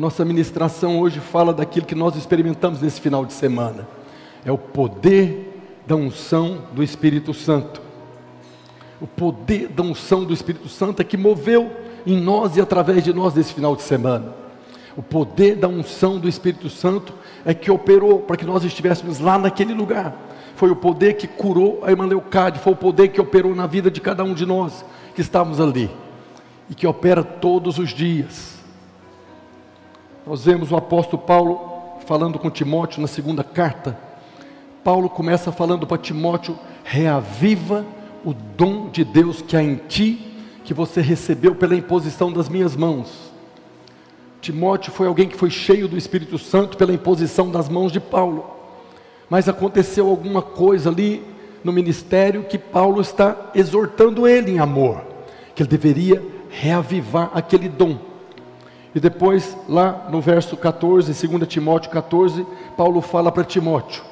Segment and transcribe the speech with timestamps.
[0.00, 3.86] nossa ministração hoje fala daquilo que nós experimentamos nesse final de semana.
[4.42, 7.82] É o poder da unção do Espírito Santo.
[8.98, 11.70] O poder da unção do Espírito Santo é que moveu
[12.06, 14.32] em nós e através de nós nesse final de semana.
[14.96, 17.12] O poder da unção do Espírito Santo
[17.44, 20.16] é que operou para que nós estivéssemos lá naquele lugar.
[20.56, 22.08] Foi o poder que curou a irmã
[22.62, 24.82] foi o poder que operou na vida de cada um de nós
[25.14, 25.90] que estávamos ali
[26.70, 28.59] e que opera todos os dias.
[30.26, 31.60] Nós vemos o apóstolo Paulo
[32.06, 33.98] falando com Timóteo na segunda carta.
[34.84, 37.84] Paulo começa falando para Timóteo: reaviva
[38.24, 42.76] o dom de Deus que há em ti, que você recebeu pela imposição das minhas
[42.76, 43.30] mãos.
[44.42, 48.44] Timóteo foi alguém que foi cheio do Espírito Santo pela imposição das mãos de Paulo.
[49.28, 51.22] Mas aconteceu alguma coisa ali
[51.64, 55.02] no ministério que Paulo está exortando ele em amor,
[55.54, 58.09] que ele deveria reavivar aquele dom.
[58.94, 62.46] E depois, lá no verso 14, 2 Timóteo 14,
[62.76, 64.02] Paulo fala para Timóteo,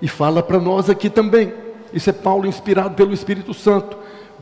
[0.00, 1.52] e fala para nós aqui também.
[1.92, 3.96] Isso é Paulo inspirado pelo Espírito Santo.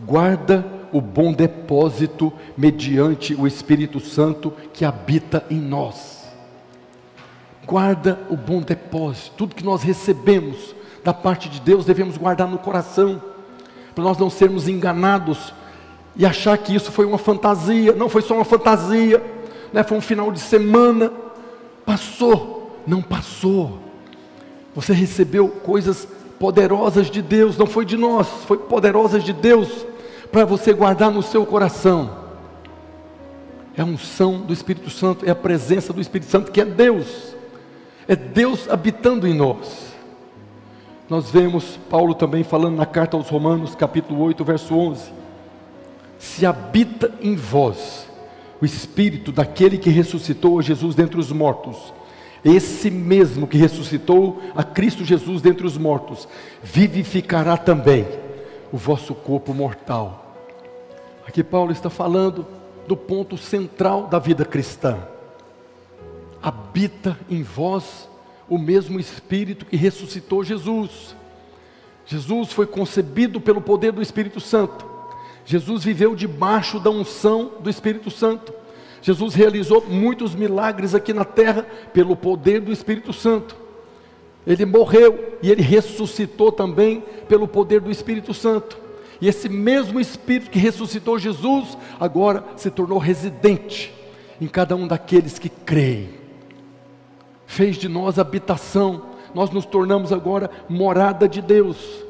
[0.04, 6.24] Guarda o bom depósito mediante o Espírito Santo que habita em nós.
[7.66, 12.58] Guarda o bom depósito, tudo que nós recebemos da parte de Deus devemos guardar no
[12.58, 13.22] coração,
[13.94, 15.52] para nós não sermos enganados
[16.16, 19.22] e achar que isso foi uma fantasia, não foi só uma fantasia,
[19.74, 19.82] né?
[19.82, 21.12] foi um final de semana,
[21.84, 23.80] passou, não passou.
[24.72, 26.06] Você recebeu coisas
[26.38, 29.84] poderosas de Deus, não foi de nós, foi poderosas de Deus
[30.30, 32.22] para você guardar no seu coração.
[33.76, 37.34] É a unção do Espírito Santo, é a presença do Espírito Santo que é Deus.
[38.06, 39.92] É Deus habitando em nós.
[41.10, 45.10] Nós vemos Paulo também falando na carta aos Romanos, capítulo 8, verso 11:
[46.16, 48.03] Se habita em vós
[48.64, 51.94] o espírito daquele que ressuscitou a Jesus dentre os mortos,
[52.44, 56.26] esse mesmo que ressuscitou a Cristo Jesus dentre os mortos,
[56.62, 58.06] vivificará também
[58.72, 60.24] o vosso corpo mortal
[61.26, 62.46] Aqui Paulo está falando
[62.86, 64.98] do ponto central da vida cristã.
[66.42, 68.08] Habita em vós
[68.48, 71.16] o mesmo Espírito que ressuscitou Jesus.
[72.04, 74.93] Jesus foi concebido pelo poder do Espírito Santo.
[75.44, 78.52] Jesus viveu debaixo da unção do Espírito Santo.
[79.02, 83.54] Jesus realizou muitos milagres aqui na terra pelo poder do Espírito Santo.
[84.46, 88.78] Ele morreu e ele ressuscitou também pelo poder do Espírito Santo.
[89.20, 93.92] E esse mesmo Espírito que ressuscitou Jesus, agora se tornou residente
[94.40, 96.10] em cada um daqueles que creem.
[97.46, 99.02] Fez de nós habitação,
[99.34, 102.04] nós nos tornamos agora morada de Deus.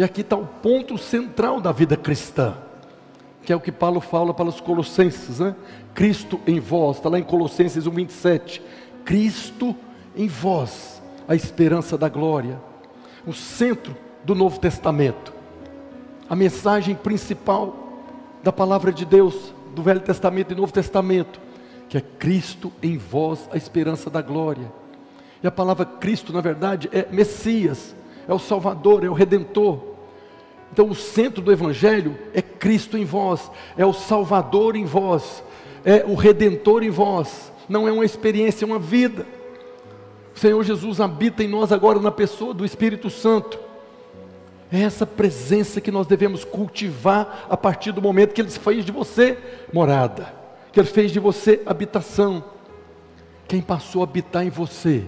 [0.00, 2.54] E aqui está o ponto central da vida cristã,
[3.42, 5.54] que é o que Paulo fala para os Colossenses, né?
[5.92, 8.62] Cristo em vós, está lá em Colossenses 1,27.
[9.04, 9.76] Cristo
[10.16, 12.58] em vós, a esperança da glória,
[13.26, 13.94] o centro
[14.24, 15.40] do Novo Testamento
[16.30, 17.74] a mensagem principal
[18.40, 21.40] da palavra de Deus, do Velho Testamento e Novo Testamento,
[21.88, 24.72] que é Cristo em vós, a esperança da glória.
[25.42, 27.96] E a palavra Cristo, na verdade, é Messias,
[28.28, 29.89] é o Salvador, é o Redentor.
[30.72, 35.42] Então, o centro do Evangelho é Cristo em vós, é o Salvador em vós,
[35.84, 37.52] é o Redentor em vós.
[37.68, 39.26] Não é uma experiência, é uma vida.
[40.34, 43.58] O Senhor Jesus habita em nós agora na pessoa do Espírito Santo.
[44.72, 48.92] É essa presença que nós devemos cultivar a partir do momento que Ele fez de
[48.92, 49.36] você
[49.72, 50.32] morada,
[50.72, 52.44] que Ele fez de você habitação.
[53.48, 55.04] Quem passou a habitar em você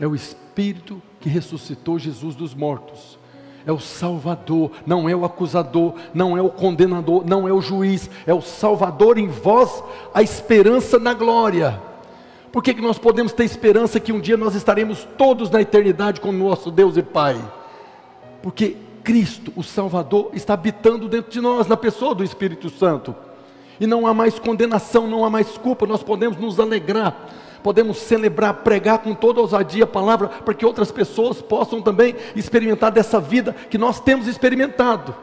[0.00, 3.17] é o Espírito que ressuscitou Jesus dos mortos.
[3.68, 8.08] É o Salvador, não é o acusador, não é o condenador, não é o juiz,
[8.26, 9.84] é o Salvador em vós,
[10.14, 11.78] a esperança na glória.
[12.50, 16.18] Por que, que nós podemos ter esperança que um dia nós estaremos todos na eternidade
[16.18, 17.38] com o nosso Deus e Pai?
[18.42, 18.74] Porque
[19.04, 23.14] Cristo, o Salvador, está habitando dentro de nós, na pessoa do Espírito Santo.
[23.78, 27.14] E não há mais condenação, não há mais culpa, nós podemos nos alegrar,
[27.62, 32.90] podemos celebrar, pregar com toda ousadia a palavra, para que outras pessoas possam também experimentar
[32.90, 35.14] dessa vida que nós temos experimentado.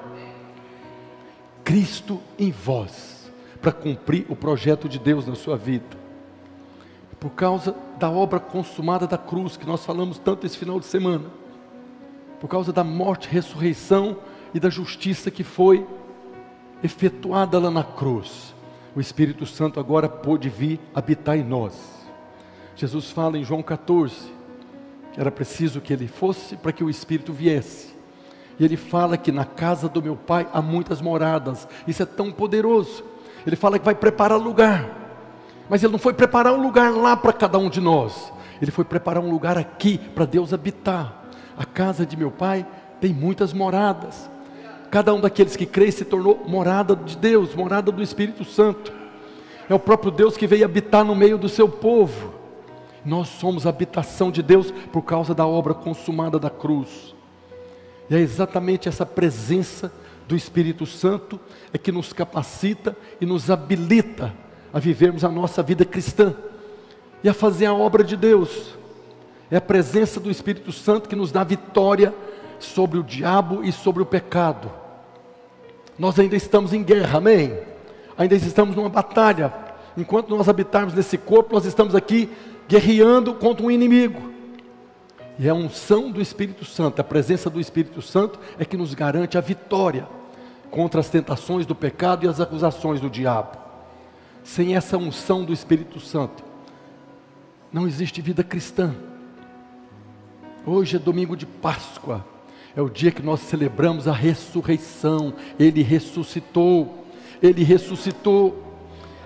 [1.64, 6.06] Cristo em vós, para cumprir o projeto de Deus na sua vida.
[7.20, 11.26] Por causa da obra consumada da cruz, que nós falamos tanto esse final de semana
[12.40, 14.18] por causa da morte, ressurreição
[14.54, 15.86] e da justiça que foi
[16.84, 18.54] efetuada lá na cruz,
[18.96, 21.95] o Espírito Santo agora pôde vir habitar em nós.
[22.76, 24.36] Jesus fala em João 14
[25.16, 27.96] que era preciso que ele fosse para que o Espírito viesse.
[28.60, 31.66] E ele fala que na casa do meu pai há muitas moradas.
[31.88, 33.02] Isso é tão poderoso.
[33.48, 34.90] Ele fala que vai preparar lugar.
[35.70, 38.32] Mas Ele não foi preparar um lugar lá para cada um de nós.
[38.62, 41.26] Ele foi preparar um lugar aqui para Deus habitar.
[41.58, 42.66] A casa de meu pai
[43.00, 44.30] tem muitas moradas.
[44.92, 48.92] Cada um daqueles que crê se tornou morada de Deus, morada do Espírito Santo.
[49.70, 52.34] É o próprio Deus que veio habitar no meio do seu povo.
[53.06, 57.14] Nós somos habitação de Deus por causa da obra consumada da cruz.
[58.10, 59.92] E é exatamente essa presença
[60.28, 61.40] do Espírito Santo
[61.72, 64.34] é que nos capacita e nos habilita
[64.74, 66.34] a vivermos a nossa vida cristã
[67.24, 68.76] e a fazer a obra de Deus.
[69.50, 72.14] É a presença do Espírito Santo que nos dá vitória
[72.60, 74.72] sobre o diabo e sobre o pecado.
[75.98, 77.58] Nós ainda estamos em guerra, amém?
[78.18, 79.54] Ainda estamos numa batalha.
[79.96, 82.30] Enquanto nós habitarmos nesse corpo, nós estamos aqui
[82.68, 84.34] guerreando contra um inimigo.
[85.38, 89.38] E a unção do Espírito Santo, a presença do Espírito Santo é que nos garante
[89.38, 90.08] a vitória
[90.72, 93.58] contra as tentações do pecado e as acusações do diabo.
[94.44, 96.44] Sem essa unção do Espírito Santo,
[97.72, 98.96] não existe vida cristã.
[100.66, 102.26] Hoje é domingo de Páscoa,
[102.76, 105.34] é o dia que nós celebramos a ressurreição.
[105.60, 107.06] Ele ressuscitou,
[107.42, 108.64] ele ressuscitou,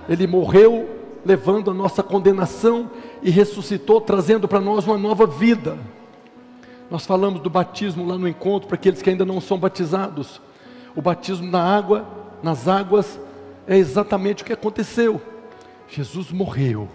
[0.08, 2.90] ele morreu levando a nossa condenação
[3.22, 5.78] e ressuscitou, trazendo para nós uma nova vida.
[6.90, 10.42] Nós falamos do batismo lá no encontro para aqueles que ainda não são batizados.
[10.96, 12.08] O batismo na água,
[12.42, 13.20] nas águas,
[13.68, 15.22] é exatamente o que aconteceu.
[15.88, 16.88] Jesus morreu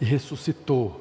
[0.00, 1.00] e ressuscitou.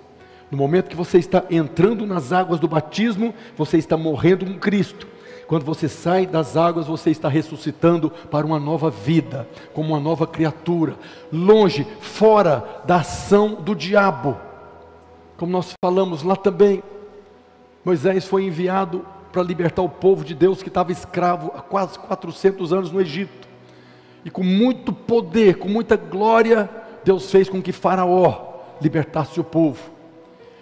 [0.52, 5.08] No momento que você está entrando nas águas do batismo, você está morrendo com Cristo.
[5.50, 10.28] Quando você sai das águas, você está ressuscitando para uma nova vida, como uma nova
[10.28, 10.96] criatura,
[11.34, 14.38] longe, fora da ação do diabo.
[15.38, 16.84] Como nós falamos lá também,
[17.84, 22.72] Moisés foi enviado para libertar o povo de Deus que estava escravo há quase 400
[22.72, 23.48] anos no Egito.
[24.24, 26.70] E com muito poder, com muita glória,
[27.04, 29.82] Deus fez com que Faraó libertasse o povo.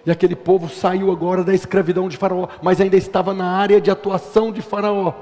[0.08, 3.92] E aquele povo saiu agora da escravidão de Faraó, mas ainda estava na área de
[3.92, 5.14] atuação de Faraó.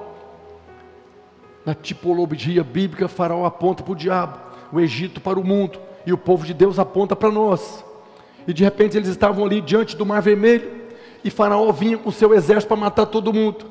[1.66, 4.38] Na tipologia bíblica, Faraó aponta para o diabo,
[4.72, 7.84] o Egito para o mundo, e o povo de Deus aponta para nós.
[8.48, 10.72] E de repente eles estavam ali diante do Mar Vermelho,
[11.24, 13.66] e Faraó vinha com seu exército para matar todo mundo.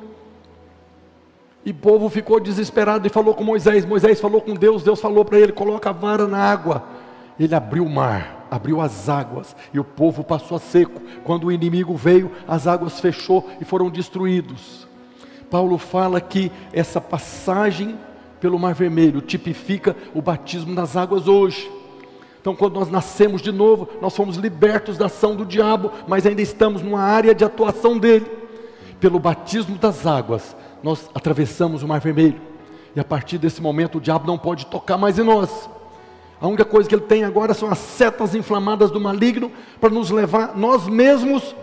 [1.65, 3.87] E o povo ficou desesperado e falou com Moisés.
[3.87, 6.83] Moisés falou com Deus, Deus falou para ele: coloca a vara na água.
[7.39, 11.03] Ele abriu o mar, abriu as águas, e o povo passou a seco.
[11.25, 14.87] Quando o inimigo veio, as águas fechou e foram destruídos.
[15.51, 17.99] Paulo fala que essa passagem
[18.41, 21.69] pelo Mar Vermelho tipifica o batismo nas águas hoje.
[22.41, 26.43] Então, quando nós nascemos de novo, nós fomos libertos da ação do diabo, mas ainda
[26.43, 28.31] estamos numa área de atuação dele.
[29.01, 32.41] Pelo batismo das águas, nós atravessamos o Mar Vermelho.
[32.95, 35.69] E a partir desse momento, o diabo não pode tocar mais em nós.
[36.45, 39.51] A única coisa que ele tem agora são as setas inflamadas do maligno
[39.81, 41.57] para nos levar nós mesmos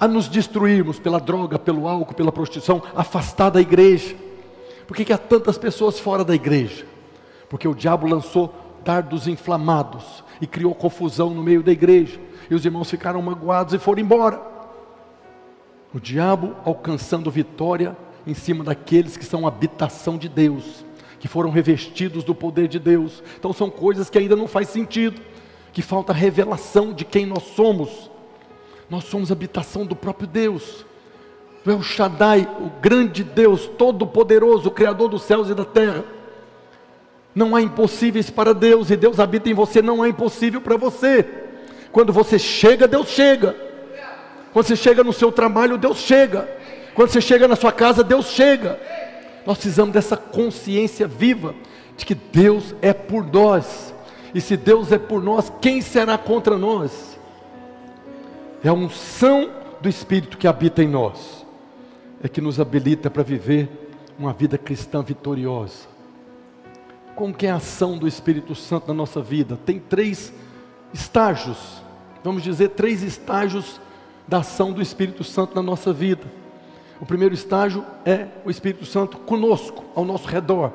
[0.00, 4.16] a nos destruirmos pela droga, pelo álcool, pela prostituição, afastar da igreja.
[4.86, 6.86] Por que, que há tantas pessoas fora da igreja?
[7.50, 8.50] Porque o diabo lançou
[8.82, 12.18] dardos inflamados e criou confusão no meio da igreja.
[12.48, 14.40] E os irmãos ficaram magoados e foram embora.
[15.92, 17.94] O diabo alcançando vitória
[18.26, 20.82] em cima daqueles que são habitação de Deus,
[21.18, 23.22] que foram revestidos do poder de Deus.
[23.38, 25.20] Então são coisas que ainda não faz sentido,
[25.72, 28.10] que falta revelação de quem nós somos.
[28.88, 30.84] Nós somos habitação do próprio Deus.
[31.64, 36.04] Tu é o Shaddai, o grande Deus, todo-poderoso, Criador dos céus e da terra.
[37.34, 41.24] Não há impossíveis para Deus, e Deus habita em você, não há impossível para você.
[41.92, 43.54] Quando você chega, Deus chega.
[44.52, 46.48] Quando você chega no seu trabalho, Deus chega.
[46.94, 48.80] Quando você chega na sua casa, Deus chega.
[49.46, 51.54] Nós precisamos dessa consciência viva
[51.96, 53.94] de que Deus é por nós.
[54.34, 57.18] E se Deus é por nós, quem será contra nós?
[58.62, 61.46] É a unção do Espírito que habita em nós,
[62.22, 63.68] é que nos habilita para viver
[64.18, 65.86] uma vida cristã vitoriosa.
[67.14, 69.58] Como que é a ação do Espírito Santo na nossa vida?
[69.64, 70.32] Tem três
[70.92, 71.82] estágios,
[72.22, 73.80] vamos dizer, três estágios
[74.26, 76.26] da ação do Espírito Santo na nossa vida.
[77.00, 80.72] O primeiro estágio é o Espírito Santo conosco, ao nosso redor.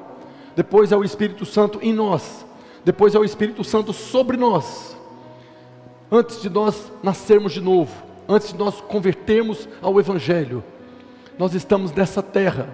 [0.56, 2.46] Depois é o Espírito Santo em nós.
[2.86, 4.98] Depois é o Espírito Santo sobre nós.
[6.12, 7.92] Antes de nós nascermos de novo,
[8.28, 10.64] antes de nós convertermos ao Evangelho,
[11.38, 12.70] nós estamos nessa terra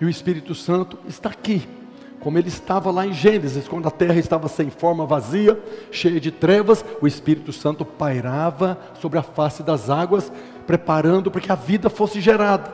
[0.00, 1.77] e o Espírito Santo está aqui
[2.20, 5.58] como ele estava lá em Gênesis, quando a terra estava sem forma, vazia,
[5.90, 10.32] cheia de trevas, o Espírito Santo pairava sobre a face das águas,
[10.66, 12.72] preparando para que a vida fosse gerada.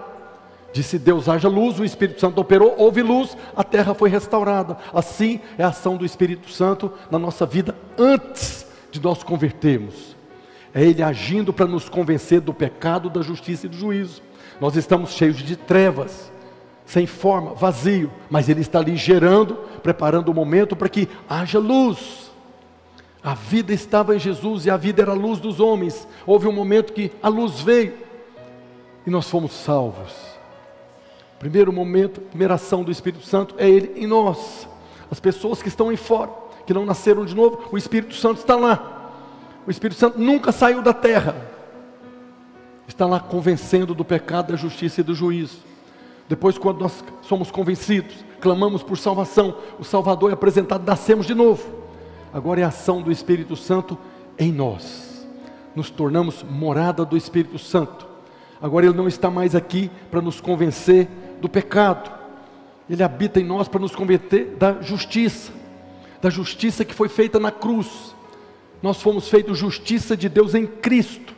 [0.73, 4.77] Disse Deus: haja luz, o Espírito Santo operou, houve luz, a terra foi restaurada.
[4.93, 10.17] Assim é a ação do Espírito Santo na nossa vida antes de nós convertermos.
[10.75, 14.21] É Ele agindo para nos convencer do pecado, da justiça e do juízo.
[14.61, 16.33] Nós estamos cheios de trevas,
[16.87, 22.31] sem forma, vazio, mas Ele está ali gerando, preparando o momento para que haja luz.
[23.23, 26.07] A vida estava em Jesus e a vida era a luz dos homens.
[26.27, 27.95] Houve um momento que a luz veio
[29.07, 30.13] e nós fomos salvos.
[31.39, 34.69] Primeiro momento, primeira ação do Espírito Santo é Ele em nós.
[35.11, 36.31] As pessoas que estão em fora,
[36.67, 39.13] que não nasceram de novo, o Espírito Santo está lá.
[39.67, 41.35] O Espírito Santo nunca saiu da terra.
[42.87, 45.59] Está lá convencendo do pecado, da justiça e do juízo.
[46.29, 51.65] Depois, quando nós somos convencidos, clamamos por salvação, o Salvador é apresentado, nascemos de novo.
[52.33, 53.97] Agora é a ação do Espírito Santo
[54.39, 55.27] em nós.
[55.75, 58.07] Nos tornamos morada do Espírito Santo.
[58.61, 61.09] Agora ele não está mais aqui para nos convencer
[61.41, 62.11] do pecado.
[62.89, 65.53] Ele habita em nós para nos converter da justiça,
[66.21, 68.15] da justiça que foi feita na cruz.
[68.83, 71.34] Nós fomos feitos justiça de Deus em Cristo.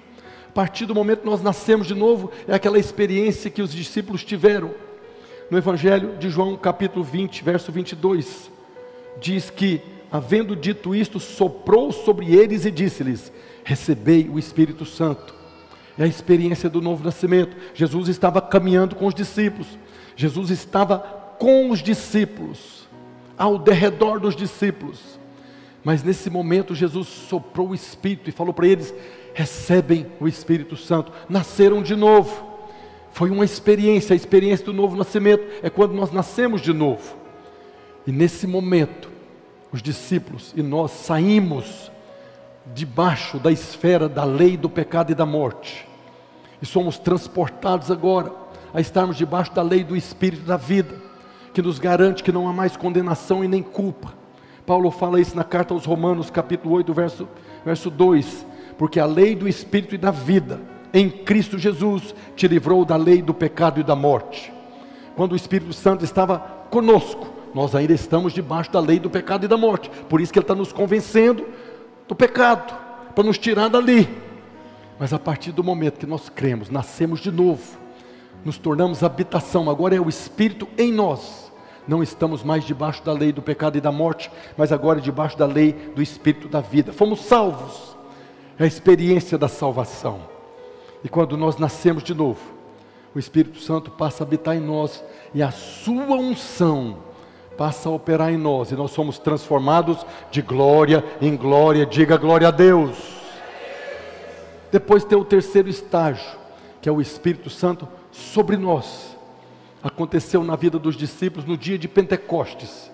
[0.56, 4.70] Partir do momento que nós nascemos de novo, é aquela experiência que os discípulos tiveram.
[5.50, 8.50] No Evangelho de João, capítulo 20, verso 22,
[9.20, 13.30] diz que, havendo dito isto, soprou sobre eles e disse-lhes:
[13.64, 15.34] Recebei o Espírito Santo.
[15.98, 17.54] É a experiência do novo nascimento.
[17.74, 19.66] Jesus estava caminhando com os discípulos.
[20.16, 21.00] Jesus estava
[21.38, 22.88] com os discípulos,
[23.36, 25.20] ao derredor dos discípulos.
[25.84, 28.94] Mas nesse momento Jesus soprou o Espírito e falou para eles:
[29.36, 32.42] recebem o Espírito Santo, nasceram de novo.
[33.12, 37.14] Foi uma experiência, a experiência do novo nascimento é quando nós nascemos de novo.
[38.06, 39.10] E nesse momento,
[39.70, 41.92] os discípulos e nós saímos
[42.74, 45.86] debaixo da esfera da lei do pecado e da morte.
[46.62, 48.32] E somos transportados agora
[48.72, 50.94] a estarmos debaixo da lei do Espírito da vida,
[51.52, 54.14] que nos garante que não há mais condenação e nem culpa.
[54.64, 57.28] Paulo fala isso na carta aos Romanos, capítulo 8, verso,
[57.66, 60.60] verso 2: porque a lei do Espírito e da vida,
[60.92, 64.52] em Cristo Jesus, te livrou da lei do pecado e da morte.
[65.14, 66.38] Quando o Espírito Santo estava
[66.70, 70.38] conosco, nós ainda estamos debaixo da lei do pecado e da morte, por isso que
[70.38, 71.46] Ele está nos convencendo
[72.06, 72.74] do pecado,
[73.14, 74.08] para nos tirar dali.
[74.98, 77.78] Mas a partir do momento que nós cremos, nascemos de novo,
[78.44, 81.50] nos tornamos habitação, agora é o Espírito em nós.
[81.88, 85.46] Não estamos mais debaixo da lei do pecado e da morte, mas agora debaixo da
[85.46, 86.92] lei do Espírito da vida.
[86.92, 87.95] Fomos salvos.
[88.58, 90.20] É a experiência da salvação.
[91.04, 92.40] E quando nós nascemos de novo,
[93.14, 95.02] o Espírito Santo passa a habitar em nós
[95.34, 96.98] e a sua unção
[97.56, 101.86] passa a operar em nós e nós somos transformados de glória em glória.
[101.86, 103.16] Diga glória a Deus.
[104.70, 106.38] Depois tem o terceiro estágio,
[106.82, 109.16] que é o Espírito Santo sobre nós.
[109.82, 112.90] Aconteceu na vida dos discípulos no dia de Pentecostes,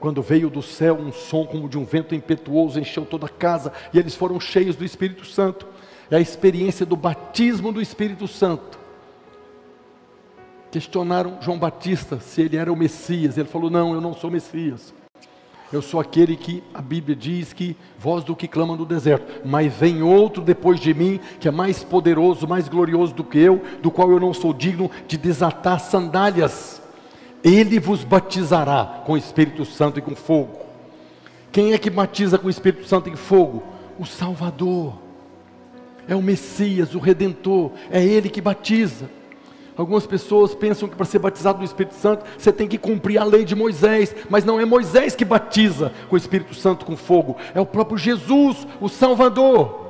[0.00, 3.70] quando veio do céu um som como de um vento impetuoso, encheu toda a casa
[3.92, 5.68] e eles foram cheios do Espírito Santo.
[6.10, 8.80] É a experiência do batismo do Espírito Santo.
[10.72, 13.36] Questionaram João Batista se ele era o Messias.
[13.36, 14.94] Ele falou: Não, eu não sou Messias.
[15.72, 19.72] Eu sou aquele que a Bíblia diz que voz do que clama no deserto, mas
[19.72, 23.88] vem outro depois de mim, que é mais poderoso, mais glorioso do que eu, do
[23.88, 26.79] qual eu não sou digno de desatar sandálias.
[27.42, 30.60] Ele vos batizará com o Espírito Santo e com fogo.
[31.50, 33.62] Quem é que batiza com o Espírito Santo e fogo?
[33.98, 34.94] O Salvador.
[36.06, 39.08] É o Messias, o Redentor, é ele que batiza.
[39.76, 43.24] Algumas pessoas pensam que para ser batizado no Espírito Santo você tem que cumprir a
[43.24, 47.36] lei de Moisés, mas não é Moisés que batiza com o Espírito Santo com fogo,
[47.54, 49.88] é o próprio Jesus, o Salvador.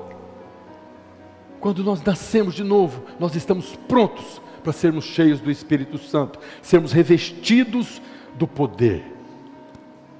[1.58, 6.92] Quando nós nascemos de novo, nós estamos prontos para sermos cheios do Espírito Santo, sermos
[6.92, 8.00] revestidos
[8.34, 9.04] do poder.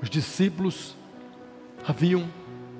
[0.02, 0.96] Os discípulos
[1.86, 2.24] haviam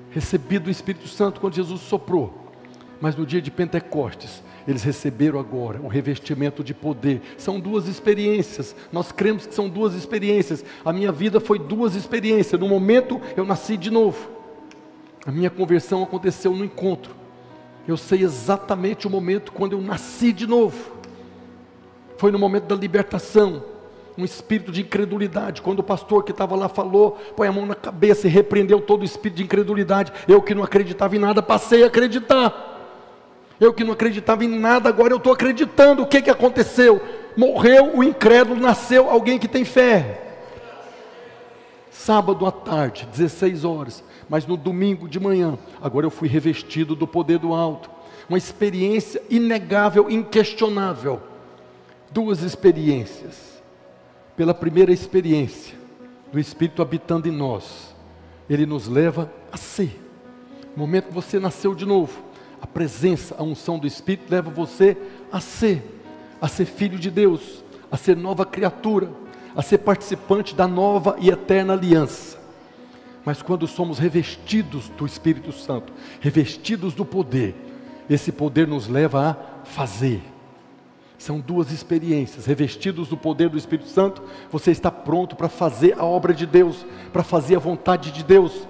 [0.09, 2.51] recebido o Espírito Santo quando Jesus soprou,
[2.99, 7.21] mas no dia de Pentecostes, eles receberam agora o revestimento de poder.
[7.37, 8.75] São duas experiências.
[8.91, 10.63] Nós cremos que são duas experiências.
[10.85, 12.59] A minha vida foi duas experiências.
[12.59, 14.29] No momento eu nasci de novo.
[15.25, 17.15] A minha conversão aconteceu no encontro.
[17.87, 21.00] Eu sei exatamente o momento quando eu nasci de novo.
[22.21, 23.63] Foi no momento da libertação.
[24.15, 25.59] Um espírito de incredulidade.
[25.59, 29.01] Quando o pastor que estava lá falou, põe a mão na cabeça e repreendeu todo
[29.01, 30.13] o espírito de incredulidade.
[30.27, 32.77] Eu que não acreditava em nada, passei a acreditar.
[33.59, 36.03] Eu que não acreditava em nada, agora eu estou acreditando.
[36.03, 37.01] O que, que aconteceu?
[37.35, 40.21] Morreu o incrédulo, nasceu alguém que tem fé.
[41.89, 47.07] Sábado à tarde, 16 horas, mas no domingo de manhã, agora eu fui revestido do
[47.07, 47.89] poder do alto.
[48.29, 51.30] Uma experiência inegável, inquestionável.
[52.11, 53.61] Duas experiências.
[54.35, 55.75] Pela primeira experiência,
[56.31, 57.93] do Espírito habitando em nós,
[58.49, 59.99] ele nos leva a ser.
[60.75, 62.23] No momento que você nasceu de novo,
[62.61, 64.97] a presença, a unção do Espírito leva você
[65.31, 65.83] a ser,
[66.39, 69.11] a ser filho de Deus, a ser nova criatura,
[69.55, 72.39] a ser participante da nova e eterna aliança.
[73.25, 75.91] Mas quando somos revestidos do Espírito Santo,
[76.21, 77.55] revestidos do poder,
[78.09, 80.21] esse poder nos leva a fazer.
[81.21, 82.47] São duas experiências.
[82.47, 86.83] Revestidos do poder do Espírito Santo, você está pronto para fazer a obra de Deus,
[87.13, 88.67] para fazer a vontade de Deus,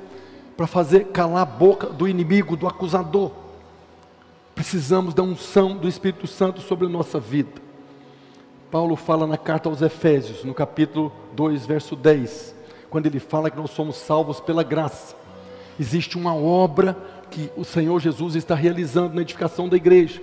[0.58, 3.32] para fazer calar a boca do inimigo, do acusador.
[4.54, 7.54] Precisamos da unção do Espírito Santo sobre a nossa vida.
[8.70, 12.54] Paulo fala na carta aos Efésios, no capítulo 2, verso 10,
[12.90, 15.16] quando ele fala que nós somos salvos pela graça.
[15.80, 16.98] Existe uma obra
[17.30, 20.22] que o Senhor Jesus está realizando na edificação da igreja.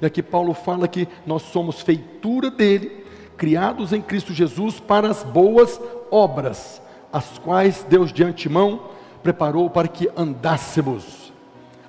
[0.00, 3.04] E aqui Paulo fala que nós somos feitura dele,
[3.36, 6.80] criados em Cristo Jesus para as boas obras,
[7.12, 8.90] as quais Deus de antemão
[9.22, 11.32] preparou para que andássemos.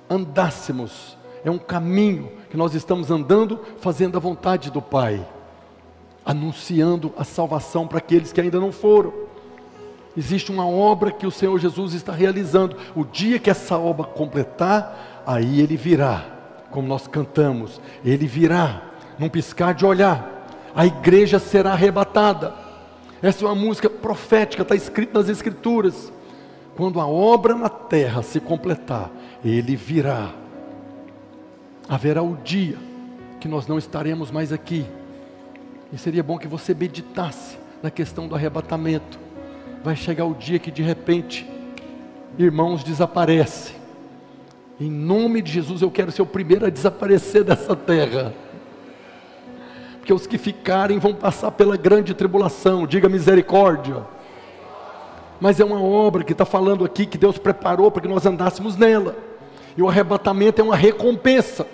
[0.08, 1.16] Andássemos.
[1.44, 5.24] É um caminho que nós estamos andando, fazendo a vontade do Pai
[6.28, 9.14] anunciando a salvação para aqueles que ainda não foram.
[10.14, 12.76] Existe uma obra que o Senhor Jesus está realizando.
[12.94, 16.22] O dia que essa obra completar, aí ele virá,
[16.70, 18.82] como nós cantamos, ele virá,
[19.18, 20.46] num piscar de olhar.
[20.74, 22.54] A igreja será arrebatada.
[23.22, 26.12] Essa é uma música profética, está escrita nas Escrituras.
[26.76, 29.10] Quando a obra na terra se completar,
[29.44, 30.30] ele virá.
[31.88, 32.76] Haverá o dia
[33.40, 34.86] que nós não estaremos mais aqui
[35.92, 39.18] e seria bom que você meditasse na questão do arrebatamento.
[39.82, 41.48] Vai chegar o dia que de repente,
[42.38, 43.77] irmãos desaparecem.
[44.80, 48.32] Em nome de Jesus, eu quero ser o primeiro a desaparecer dessa terra.
[49.98, 54.06] Porque os que ficarem vão passar pela grande tribulação, diga misericórdia.
[55.40, 58.76] Mas é uma obra que está falando aqui que Deus preparou para que nós andássemos
[58.76, 59.16] nela.
[59.76, 61.66] E o arrebatamento é uma recompensa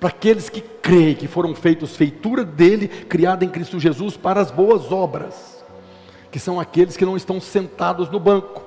[0.00, 4.50] para aqueles que creem que foram feitos feitura dele, criada em Cristo Jesus para as
[4.50, 5.64] boas obras,
[6.30, 8.62] que são aqueles que não estão sentados no banco,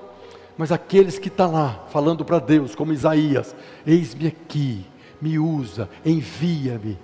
[0.57, 4.85] mas aqueles que estão tá lá falando para Deus, como Isaías: Eis-me aqui,
[5.21, 6.97] me usa, envia-me.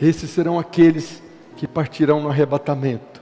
[0.00, 1.22] Esses serão aqueles
[1.56, 3.20] que partirão no arrebatamento.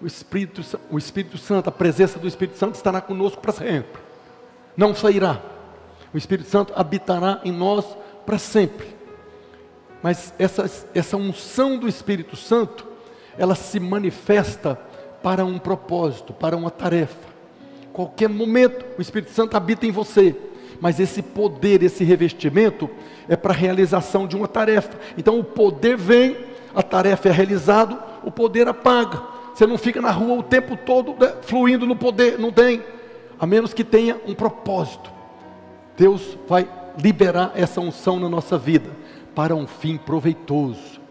[0.00, 4.00] O Espírito, o Espírito Santo, a presença do Espírito Santo estará conosco para sempre,
[4.76, 5.40] não sairá
[6.12, 8.86] o Espírito Santo habitará em nós para sempre.
[10.02, 12.86] Mas essa, essa unção do Espírito Santo,
[13.38, 14.78] ela se manifesta
[15.22, 17.32] para um propósito, para uma tarefa.
[17.92, 20.34] Qualquer momento, o Espírito Santo habita em você,
[20.80, 22.88] mas esse poder, esse revestimento,
[23.28, 24.98] é para a realização de uma tarefa.
[25.16, 26.36] Então o poder vem,
[26.74, 29.22] a tarefa é realizada, o poder apaga.
[29.54, 32.82] Você não fica na rua o tempo todo né, fluindo no poder, não tem,
[33.38, 35.10] a menos que tenha um propósito.
[35.96, 36.66] Deus vai
[36.98, 38.90] liberar essa unção na nossa vida
[39.34, 41.01] para um fim proveitoso.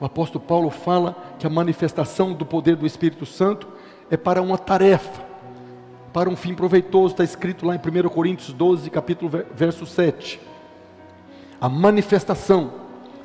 [0.00, 3.66] O apóstolo Paulo fala que a manifestação do poder do Espírito Santo
[4.10, 5.22] é para uma tarefa,
[6.12, 10.40] para um fim proveitoso, está escrito lá em 1 Coríntios 12, capítulo verso 7.
[11.60, 12.72] A manifestação,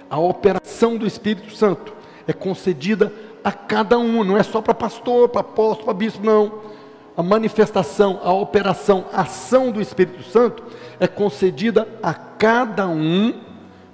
[0.09, 1.93] a operação do Espírito Santo
[2.27, 6.73] é concedida a cada um, não é só para pastor, para apóstolo, para bispo, não
[7.15, 10.63] a manifestação, a operação, a ação do Espírito Santo
[10.99, 13.41] é concedida a cada um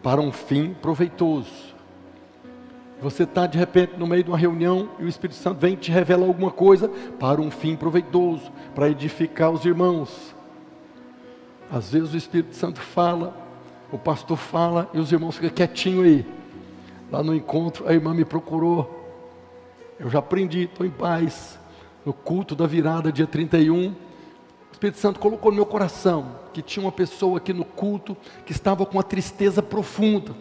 [0.01, 1.68] para um fim proveitoso.
[3.01, 5.89] Você está de repente no meio de uma reunião e o Espírito Santo vem te
[5.89, 10.35] revela alguma coisa para um fim proveitoso, para edificar os irmãos.
[11.71, 13.33] Às vezes o Espírito Santo fala,
[13.91, 16.25] o pastor fala e os irmãos ficam quietinhos aí.
[17.09, 18.97] Lá no encontro, a irmã me procurou.
[19.97, 21.57] Eu já aprendi, estou em paz
[22.05, 23.95] no culto da virada, dia 31, o
[24.71, 28.85] Espírito Santo colocou no meu coração que tinha uma pessoa aqui no culto que estava
[28.85, 30.33] com uma tristeza profunda.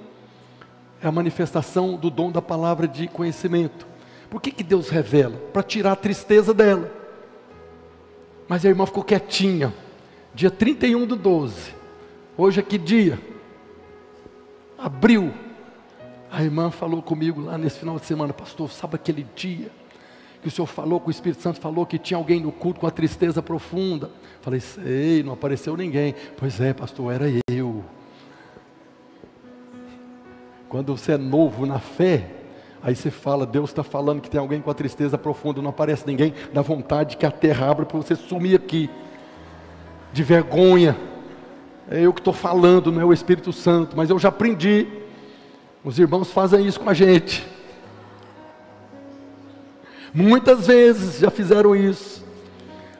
[1.03, 3.87] É a manifestação do dom da palavra de conhecimento.
[4.29, 5.37] Por que, que Deus revela?
[5.53, 6.93] Para tirar a tristeza dela.
[8.49, 9.73] Mas a irmã ficou quietinha.
[10.35, 11.75] Dia 31 do 12.
[12.37, 13.19] Hoje é que dia?
[14.77, 15.33] Abril.
[16.31, 19.71] A irmã falou comigo lá nesse final de semana, pastor, sabe aquele dia?
[20.41, 22.87] que o Senhor falou, que o Espírito Santo falou que tinha alguém no culto com
[22.87, 24.11] a tristeza profunda.
[24.41, 26.15] Falei, sei, não apareceu ninguém.
[26.37, 27.85] Pois é, pastor, era eu.
[30.69, 32.27] Quando você é novo na fé,
[32.83, 36.07] aí você fala, Deus está falando que tem alguém com a tristeza profunda, não aparece
[36.07, 38.91] ninguém, dá vontade que a terra abra para você sumir aqui,
[40.13, 40.95] de vergonha.
[41.91, 44.87] É eu que estou falando, não é o Espírito Santo, mas eu já aprendi
[45.83, 47.47] Os irmãos fazem isso com a gente.
[50.13, 52.25] Muitas vezes já fizeram isso.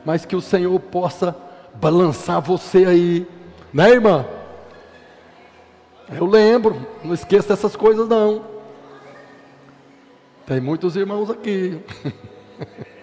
[0.03, 1.35] Mas que o Senhor possa
[1.75, 3.27] balançar você aí,
[3.71, 4.25] né, irmã?
[6.11, 8.43] Eu lembro, não esqueça dessas coisas não.
[10.45, 11.79] Tem muitos irmãos aqui.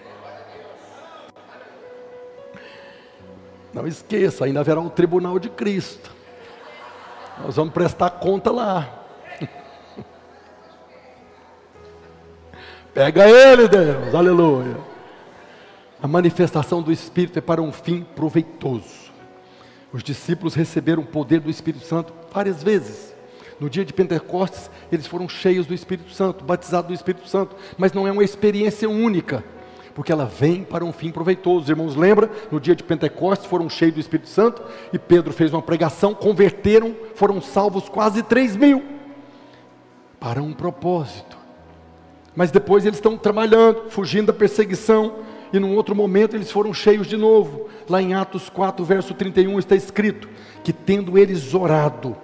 [3.73, 6.11] Não esqueça, ainda haverá o tribunal de Cristo.
[7.43, 9.03] Nós vamos prestar conta lá.
[12.91, 14.77] Pega ele, Deus, aleluia.
[16.01, 19.06] A manifestação do Espírito é para um fim proveitoso.
[19.91, 23.15] Os discípulos receberam o poder do Espírito Santo várias vezes.
[23.59, 27.93] No dia de Pentecostes, eles foram cheios do Espírito Santo, batizados do Espírito Santo, mas
[27.93, 29.43] não é uma experiência única
[29.97, 31.63] porque ela vem para um fim proveitoso.
[31.63, 34.61] Os irmãos lembram, no dia de Pentecostes foram cheios do Espírito Santo
[34.93, 38.83] e Pedro fez uma pregação, converteram, foram salvos quase 3 mil
[40.19, 41.35] para um propósito.
[42.35, 45.15] Mas depois eles estão trabalhando, fugindo da perseguição,
[45.51, 47.67] e num outro momento eles foram cheios de novo.
[47.89, 50.27] Lá em Atos 4, verso 31 está escrito:
[50.63, 52.15] que tendo eles orado,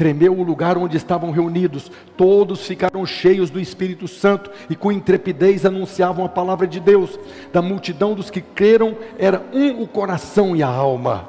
[0.00, 5.66] Tremeu o lugar onde estavam reunidos, todos ficaram cheios do Espírito Santo e com intrepidez
[5.66, 7.18] anunciavam a palavra de Deus.
[7.52, 11.28] Da multidão dos que creram, era um o coração e a alma.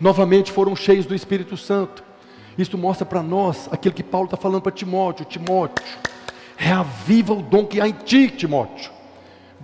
[0.00, 2.02] Novamente foram cheios do Espírito Santo.
[2.58, 5.84] Isto mostra para nós aquilo que Paulo está falando para Timóteo: Timóteo,
[6.56, 8.90] reaviva o dom que há em ti, Timóteo.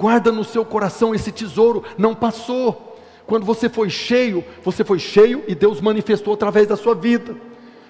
[0.00, 2.96] Guarda no seu coração esse tesouro, não passou.
[3.26, 7.36] Quando você foi cheio, você foi cheio e Deus manifestou através da sua vida.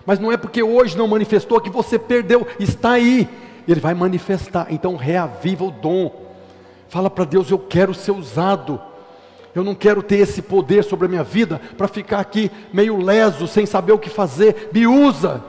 [0.04, 3.28] Mas não é porque hoje não manifestou que você perdeu, está aí.
[3.66, 4.66] Ele vai manifestar.
[4.70, 6.34] Então reaviva o dom.
[6.88, 8.82] Fala para Deus: Eu quero ser usado.
[9.54, 13.46] Eu não quero ter esse poder sobre a minha vida para ficar aqui meio leso,
[13.46, 14.70] sem saber o que fazer.
[14.74, 15.44] Me usa.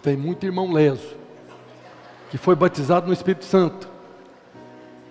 [0.00, 1.21] Tem muito irmão leso
[2.32, 3.86] que foi batizado no Espírito Santo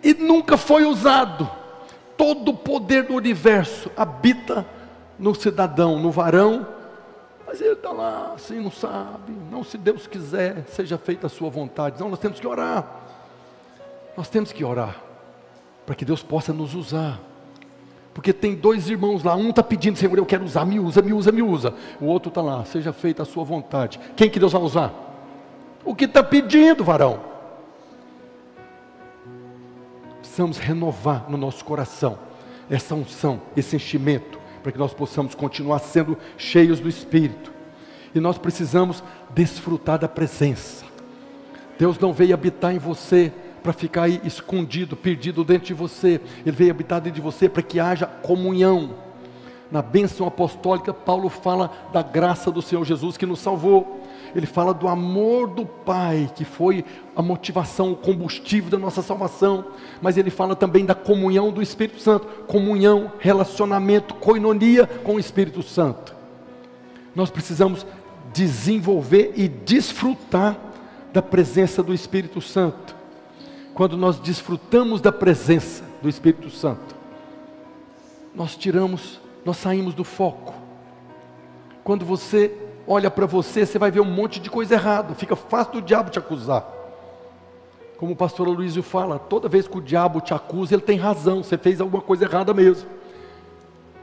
[0.03, 1.47] e nunca foi usado.
[2.17, 4.65] Todo o poder do universo habita
[5.19, 6.65] no cidadão, no varão,
[7.45, 9.33] mas ele está lá, assim, não sabe.
[9.51, 11.99] Não, se Deus quiser, seja feita a sua vontade.
[11.99, 12.87] Não, nós temos que orar.
[14.17, 14.99] Nós temos que orar
[15.85, 17.19] para que Deus possa nos usar.
[18.15, 21.13] Porque tem dois irmãos lá, um está pedindo, Senhor, eu quero usar, me usa, me
[21.13, 21.71] usa, me usa.
[21.99, 23.99] O outro está lá, seja feita a sua vontade.
[24.15, 25.10] Quem que Deus vai usar?
[25.83, 27.19] O que está pedindo, varão.
[30.19, 32.17] Precisamos renovar no nosso coração
[32.69, 37.51] essa unção, esse enchimento para que nós possamos continuar sendo cheios do Espírito.
[38.13, 40.85] E nós precisamos desfrutar da presença.
[41.79, 46.21] Deus não veio habitar em você para ficar aí escondido, perdido dentro de você.
[46.45, 48.95] Ele veio habitar dentro de você para que haja comunhão.
[49.71, 54.00] Na bênção apostólica, Paulo fala da graça do Senhor Jesus que nos salvou
[54.35, 59.65] ele fala do amor do Pai, que foi a motivação, o combustível da nossa salvação,
[60.01, 65.61] mas ele fala também da comunhão do Espírito Santo, comunhão, relacionamento, coinonia com o Espírito
[65.61, 66.15] Santo.
[67.15, 67.85] Nós precisamos
[68.33, 70.57] desenvolver e desfrutar
[71.11, 72.95] da presença do Espírito Santo.
[73.73, 76.95] Quando nós desfrutamos da presença do Espírito Santo,
[78.33, 80.53] nós tiramos, nós saímos do foco.
[81.83, 82.55] Quando você
[82.87, 86.09] olha para você, você vai ver um monte de coisa errada, fica fácil do diabo
[86.09, 86.65] te acusar.
[87.97, 91.43] Como o pastor Luísio fala, toda vez que o diabo te acusa, ele tem razão,
[91.43, 92.89] você fez alguma coisa errada mesmo.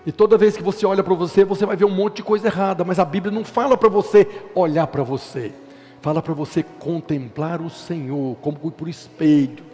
[0.06, 2.46] E toda vez que você olha para você, você vai ver um monte de coisa
[2.46, 5.52] errada, mas a Bíblia não fala para você olhar para você,
[6.00, 9.64] fala para você contemplar o Senhor como por espelho.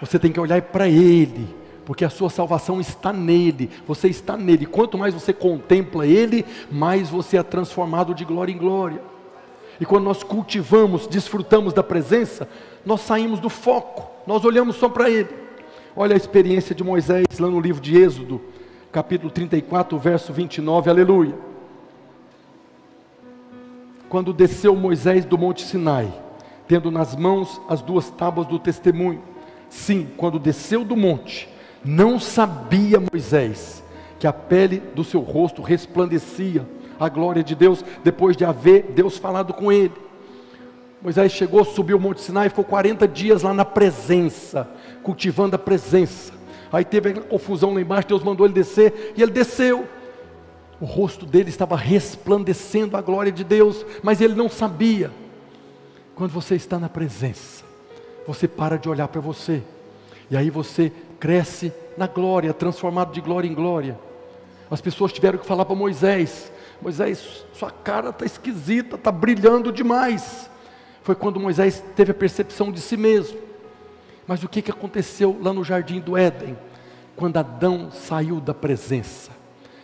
[0.00, 1.48] Você tem que olhar para Ele,
[1.86, 4.66] porque a sua salvação está nele, você está nele.
[4.66, 9.00] Quanto mais você contempla ele, mais você é transformado de glória em glória.
[9.80, 12.48] E quando nós cultivamos, desfrutamos da presença,
[12.84, 15.28] nós saímos do foco, nós olhamos só para ele.
[15.94, 18.40] Olha a experiência de Moisés lá no livro de Êxodo,
[18.90, 21.36] capítulo 34, verso 29, aleluia.
[24.08, 26.12] Quando desceu Moisés do monte Sinai,
[26.66, 29.22] tendo nas mãos as duas tábuas do testemunho,
[29.68, 31.54] sim, quando desceu do monte,
[31.86, 33.82] não sabia Moisés
[34.18, 36.66] que a pele do seu rosto resplandecia
[36.98, 39.92] a glória de Deus depois de haver Deus falado com ele.
[41.00, 44.68] Moisés chegou, subiu o Monte Sinai ficou 40 dias lá na presença,
[45.02, 46.32] cultivando a presença.
[46.72, 49.86] Aí teve a confusão lá embaixo, Deus mandou ele descer e ele desceu.
[50.80, 55.10] O rosto dele estava resplandecendo a glória de Deus, mas ele não sabia.
[56.14, 57.64] Quando você está na presença,
[58.26, 59.62] você para de olhar para você,
[60.30, 63.98] e aí você cresce na glória, transformado de glória em glória.
[64.70, 70.50] As pessoas tiveram que falar para Moisés: Moisés, sua cara está esquisita, está brilhando demais.
[71.02, 73.38] Foi quando Moisés teve a percepção de si mesmo.
[74.26, 76.58] Mas o que, que aconteceu lá no jardim do Éden?
[77.14, 79.30] Quando Adão saiu da presença,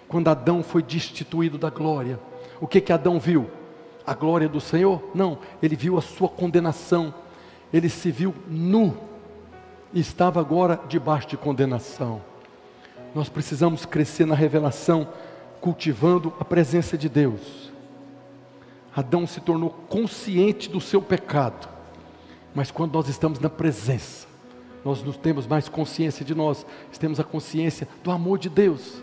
[0.09, 2.18] quando Adão foi destituído da glória,
[2.61, 3.49] o que, que Adão viu?
[4.05, 5.01] A glória do Senhor?
[5.14, 7.14] Não, ele viu a sua condenação,
[7.73, 9.12] ele se viu nu
[9.92, 12.20] e estava agora debaixo de condenação.
[13.14, 15.07] Nós precisamos crescer na revelação,
[15.61, 17.70] cultivando a presença de Deus.
[18.94, 21.68] Adão se tornou consciente do seu pecado,
[22.55, 24.26] mas quando nós estamos na presença,
[24.85, 26.66] nós não temos mais consciência de nós,
[26.98, 29.02] temos a consciência do amor de Deus.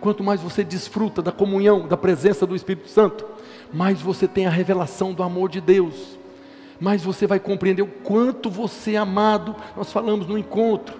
[0.00, 3.26] Quanto mais você desfruta da comunhão, da presença do Espírito Santo,
[3.72, 6.18] mais você tem a revelação do amor de Deus,
[6.80, 9.54] mais você vai compreender o quanto você é amado.
[9.76, 10.98] Nós falamos no encontro,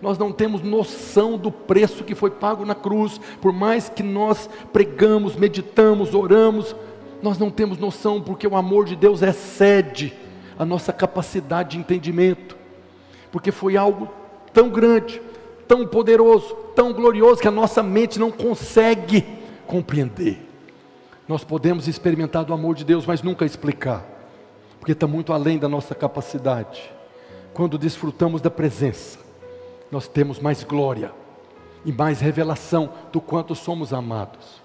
[0.00, 4.48] nós não temos noção do preço que foi pago na cruz, por mais que nós
[4.72, 6.74] pregamos, meditamos, oramos,
[7.22, 10.14] nós não temos noção, porque o amor de Deus excede
[10.58, 12.56] a nossa capacidade de entendimento,
[13.30, 14.08] porque foi algo
[14.54, 15.20] tão grande,
[15.68, 19.24] tão poderoso, tão glorioso, que a nossa mente não consegue
[19.66, 20.46] compreender.
[21.28, 24.04] Nós podemos experimentar do amor de Deus, mas nunca explicar,
[24.80, 26.90] porque está muito além da nossa capacidade.
[27.52, 29.18] Quando desfrutamos da presença,
[29.92, 31.12] nós temos mais glória
[31.84, 34.62] e mais revelação do quanto somos amados.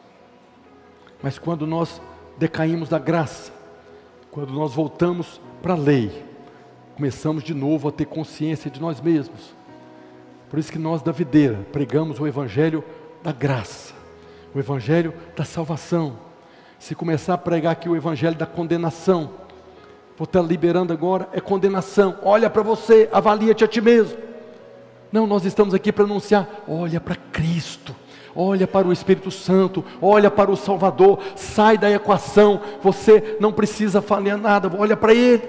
[1.22, 2.02] Mas quando nós
[2.38, 3.52] decaímos da graça,
[4.32, 6.26] quando nós voltamos para a lei,
[6.96, 9.54] começamos de novo a ter consciência de nós mesmos.
[10.50, 12.84] Por isso que nós da videira pregamos o evangelho
[13.22, 13.94] da graça,
[14.54, 16.18] o evangelho da salvação.
[16.80, 19.32] Se começar a pregar aqui o evangelho da condenação,
[20.18, 22.18] vou estar liberando agora é condenação.
[22.24, 24.18] Olha para você, avalia-te a ti mesmo.
[25.12, 27.96] Não, nós estamos aqui para anunciar: olha para Cristo,
[28.36, 34.02] olha para o Espírito Santo, olha para o Salvador, sai da equação, você não precisa
[34.02, 35.44] falar nada, olha para Ele.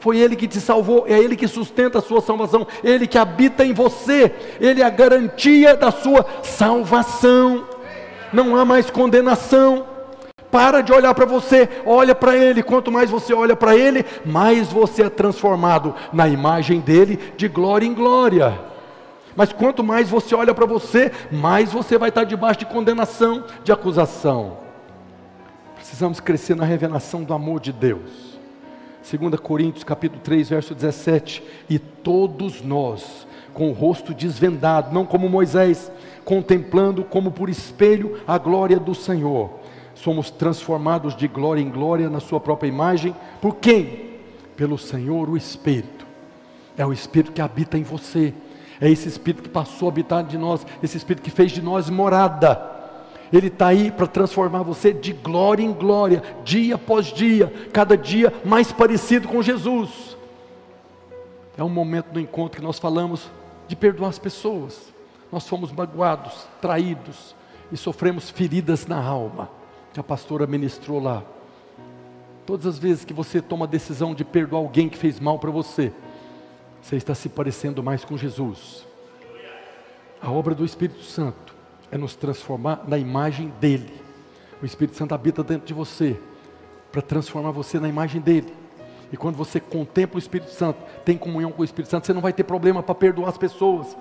[0.00, 3.64] Foi Ele que te salvou, é Ele que sustenta a sua salvação, Ele que habita
[3.64, 7.64] em você, Ele é a garantia da sua salvação.
[8.32, 9.91] Não há mais condenação.
[10.52, 12.62] Para de olhar para você, olha para Ele.
[12.62, 17.86] Quanto mais você olha para Ele, mais você é transformado na imagem dele, de glória
[17.86, 18.60] em glória.
[19.34, 23.72] Mas quanto mais você olha para você, mais você vai estar debaixo de condenação, de
[23.72, 24.58] acusação.
[25.74, 28.38] Precisamos crescer na revelação do amor de Deus.
[29.10, 35.30] 2 Coríntios capítulo 3, verso 17, e todos nós, com o rosto desvendado, não como
[35.30, 35.90] Moisés,
[36.26, 39.61] contemplando como por espelho a glória do Senhor,
[39.94, 44.10] somos transformados de glória em glória na sua própria imagem, por quem?
[44.56, 46.06] Pelo Senhor o Espírito.
[46.76, 48.34] É o Espírito que habita em você
[48.82, 51.88] é esse Espírito que passou a habitar de nós, esse Espírito que fez de nós
[51.88, 52.60] morada.
[53.32, 58.32] Ele está aí para transformar você de glória em glória, dia após dia, cada dia
[58.44, 60.16] mais parecido com Jesus.
[61.56, 63.30] É um momento no encontro que nós falamos
[63.68, 64.92] de perdoar as pessoas.
[65.30, 67.36] Nós fomos magoados, traídos
[67.70, 69.48] e sofremos feridas na alma,
[69.92, 71.22] que a pastora ministrou lá.
[72.46, 75.50] Todas as vezes que você toma a decisão de perdoar alguém que fez mal para
[75.50, 75.92] você,
[76.80, 78.86] você está se parecendo mais com Jesus.
[80.20, 81.54] A obra do Espírito Santo
[81.90, 83.92] é nos transformar na imagem dele.
[84.60, 86.18] O Espírito Santo habita dentro de você
[86.90, 88.52] para transformar você na imagem dele.
[89.12, 92.20] E quando você contempla o Espírito Santo, tem comunhão com o Espírito Santo, você não
[92.20, 93.96] vai ter problema para perdoar as pessoas.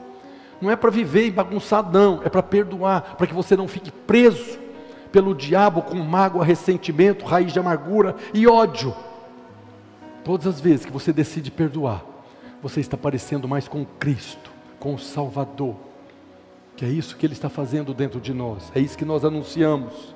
[0.62, 2.22] Não é para viver bagunçar, não.
[2.24, 4.71] É para perdoar, para que você não fique preso
[5.12, 8.96] pelo diabo com mágoa, ressentimento, raiz de amargura e ódio.
[10.24, 12.04] Todas as vezes que você decide perdoar,
[12.62, 15.76] você está parecendo mais com Cristo, com o Salvador.
[16.76, 20.16] Que é isso que Ele está fazendo dentro de nós, é isso que nós anunciamos.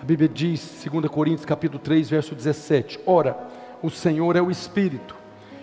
[0.00, 3.36] A Bíblia diz, 2 Coríntios capítulo 3, verso 17: Ora,
[3.82, 5.14] o Senhor é o Espírito,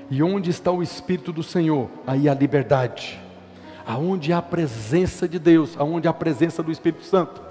[0.10, 1.89] e onde está o Espírito do Senhor?
[2.06, 3.24] Aí há liberdade.
[3.86, 7.41] Aonde há a presença de Deus, aonde há a presença do Espírito Santo,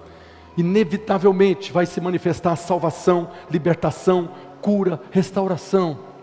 [0.57, 6.15] inevitavelmente vai se manifestar salvação, libertação, cura, restauração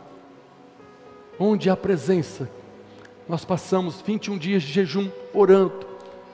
[1.42, 2.50] onde há presença.
[3.28, 5.88] Nós passamos 21 dias de jejum orando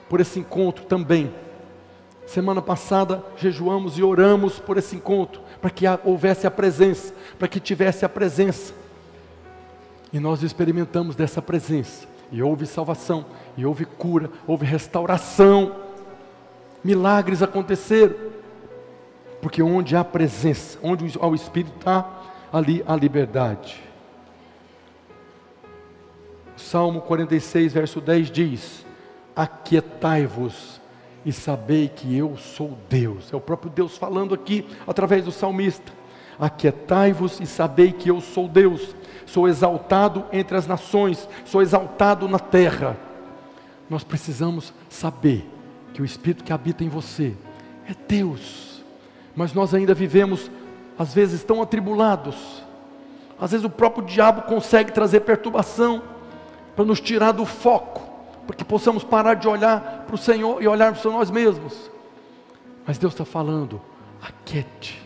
[0.08, 1.32] por esse encontro também.
[2.26, 7.58] Semana passada jejuamos e oramos por esse encontro, para que houvesse a presença, para que
[7.58, 8.74] tivesse a presença.
[10.12, 13.24] E nós experimentamos dessa presença, e houve salvação,
[13.56, 15.74] e houve cura, houve restauração,
[16.82, 18.14] milagres aconteceram,
[19.40, 22.08] porque onde há presença, onde o Espírito está,
[22.52, 23.80] ali há liberdade.
[26.56, 28.86] Salmo 46, verso 10 diz:
[29.34, 30.80] Aquietai-vos
[31.24, 33.32] e sabei que eu sou Deus.
[33.32, 35.92] É o próprio Deus falando aqui através do salmista.
[36.38, 38.94] Aquietai-vos e sabei que eu sou Deus.
[39.28, 42.96] Sou exaltado entre as nações, sou exaltado na terra.
[43.88, 45.46] Nós precisamos saber
[45.92, 47.34] que o Espírito que habita em você
[47.86, 48.82] é Deus.
[49.36, 50.50] Mas nós ainda vivemos,
[50.98, 52.64] às vezes, tão atribulados.
[53.38, 56.02] Às vezes o próprio diabo consegue trazer perturbação
[56.74, 58.00] para nos tirar do foco,
[58.46, 61.90] para que possamos parar de olhar para o Senhor e olharmos para nós mesmos.
[62.86, 63.78] Mas Deus está falando,
[64.22, 65.02] aquiete,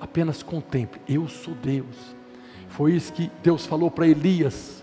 [0.00, 2.11] apenas contemple, eu sou Deus.
[2.72, 4.82] Foi isso que Deus falou para Elias,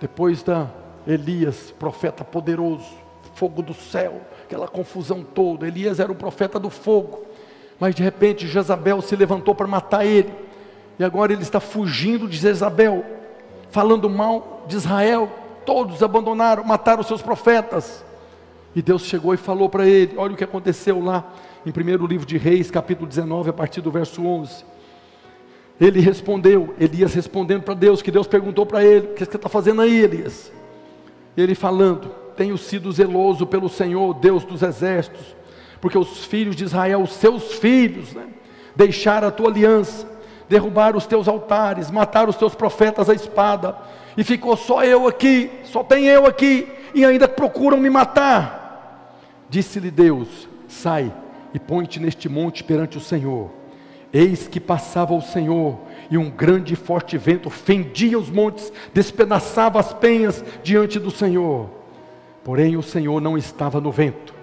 [0.00, 0.68] depois da
[1.04, 2.86] Elias, profeta poderoso,
[3.34, 5.66] fogo do céu, aquela confusão toda.
[5.66, 7.24] Elias era o profeta do fogo,
[7.80, 10.32] mas de repente Jezabel se levantou para matar ele,
[11.00, 13.04] e agora ele está fugindo de Jezabel,
[13.72, 15.32] falando mal de Israel.
[15.66, 18.04] Todos abandonaram, mataram seus profetas.
[18.74, 21.24] E Deus chegou e falou para ele: Olha o que aconteceu lá
[21.66, 24.71] em primeiro livro de Reis, capítulo 19, a partir do verso 11.
[25.80, 29.48] Ele respondeu, Elias respondendo para Deus, que Deus perguntou para ele: O que você está
[29.48, 30.52] fazendo aí, Elias?
[31.36, 35.36] Ele falando: Tenho sido zeloso pelo Senhor, Deus dos exércitos,
[35.80, 38.26] porque os filhos de Israel, os seus filhos, né,
[38.76, 40.08] deixaram a tua aliança,
[40.48, 43.76] derrubaram os teus altares, mataram os teus profetas à espada,
[44.16, 49.18] e ficou só eu aqui, só tem eu aqui, e ainda procuram me matar.
[49.48, 51.12] Disse-lhe Deus: Sai
[51.54, 53.61] e põe-te neste monte perante o Senhor.
[54.12, 55.78] Eis que passava o Senhor,
[56.10, 61.70] e um grande e forte vento fendia os montes, despedaçava as penhas diante do Senhor.
[62.44, 64.34] Porém, o Senhor não estava no vento.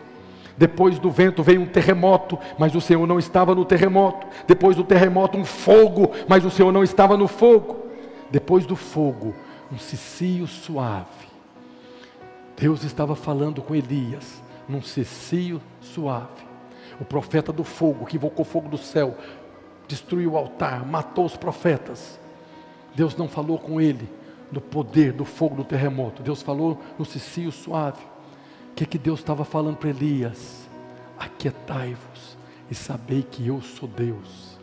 [0.57, 4.27] Depois do vento veio um terremoto, mas o Senhor não estava no terremoto.
[4.47, 7.77] Depois do terremoto, um fogo, mas o Senhor não estava no fogo.
[8.31, 9.33] Depois do fogo,
[9.71, 11.29] um cicio suave.
[12.57, 16.49] Deus estava falando com Elias, num cicio suave.
[16.99, 19.15] O profeta do fogo, que invocou fogo do céu,
[19.89, 22.19] destruiu o altar, matou os profetas.
[22.95, 24.07] Deus não falou com ele
[24.51, 26.21] do poder do fogo do terremoto.
[26.21, 28.01] Deus falou no cicio suave.
[28.71, 30.69] O que, é que Deus estava falando para Elias?
[31.17, 32.37] Aquietai-vos
[32.69, 34.57] e sabei que eu sou Deus.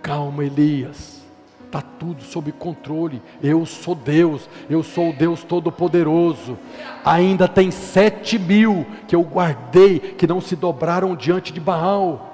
[0.00, 1.18] Calma, Elias.
[1.66, 3.20] Está tudo sob controle.
[3.42, 6.56] Eu sou Deus, eu sou o Deus Todo-Poderoso.
[7.04, 12.27] Ainda tem sete mil que eu guardei, que não se dobraram diante de Baal.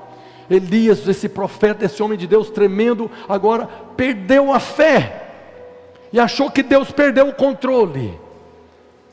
[0.49, 5.25] Elias, esse profeta, esse homem de Deus tremendo, agora perdeu a fé
[6.13, 8.19] e achou que Deus perdeu o controle.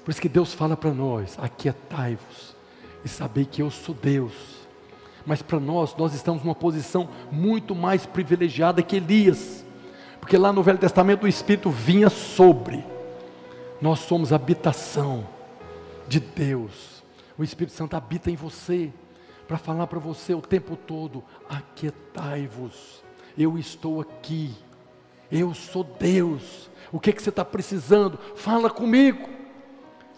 [0.04, 2.56] Por isso que Deus fala para nós: aquietai-vos
[3.04, 4.34] e sabei que eu sou Deus.
[5.26, 9.64] Mas para nós, nós estamos numa posição muito mais privilegiada que Elias,
[10.20, 12.84] porque lá no Velho Testamento o Espírito vinha sobre,
[13.80, 15.28] nós somos habitação
[16.08, 17.04] de Deus,
[17.38, 18.92] o Espírito Santo habita em você
[19.52, 23.04] para falar para você o tempo todo: aquietai-vos,
[23.38, 24.56] eu estou aqui,
[25.30, 26.72] eu sou Deus.
[26.90, 28.18] O que, que você está precisando?
[28.34, 29.28] Fala comigo.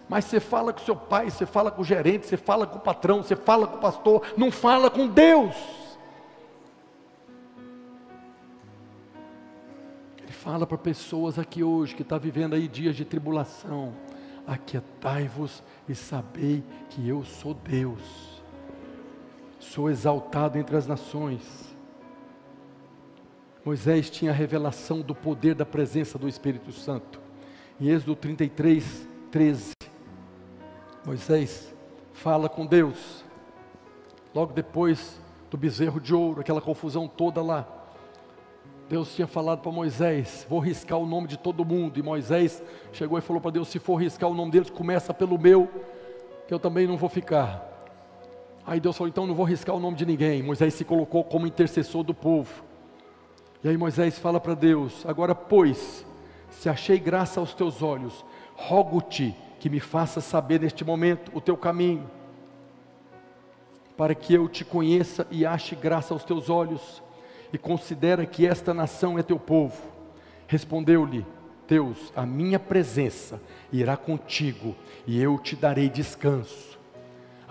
[0.08, 2.82] Mas você fala com seu pai, você fala com o gerente, você fala com o
[2.82, 5.56] patrão, você fala com o pastor, não fala com Deus.
[10.22, 13.96] Ele fala para pessoas aqui hoje que estão tá vivendo aí dias de tribulação.
[14.46, 18.33] Aquietai-vos e sabei que eu sou Deus
[19.74, 21.76] sou exaltado entre as nações.
[23.66, 27.20] Moisés tinha a revelação do poder da presença do Espírito Santo.
[27.82, 29.72] Em Êxodo 33, 13,
[31.04, 31.74] Moisés
[32.14, 33.26] fala com Deus.
[34.36, 37.68] Logo depois do bezerro de ouro, aquela confusão toda lá.
[38.88, 41.98] Deus tinha falado para Moisés: Vou riscar o nome de todo mundo.
[41.98, 45.40] E Moisés chegou e falou para Deus: Se for riscar o nome deles, começa pelo
[45.40, 45.68] meu,
[46.48, 47.73] que eu também não vou ficar.
[48.66, 50.42] Aí Deus falou: então não vou riscar o nome de ninguém.
[50.42, 52.64] Moisés se colocou como intercessor do povo.
[53.64, 56.06] E aí Moisés fala para Deus: agora, pois,
[56.50, 61.56] se achei graça aos teus olhos, rogo-te que me faças saber neste momento o teu
[61.56, 62.10] caminho,
[63.96, 67.02] para que eu te conheça e ache graça aos teus olhos,
[67.52, 69.82] e considera que esta nação é teu povo.
[70.48, 71.26] Respondeu-lhe
[71.68, 74.76] Deus: a minha presença irá contigo,
[75.08, 76.78] e eu te darei descanso.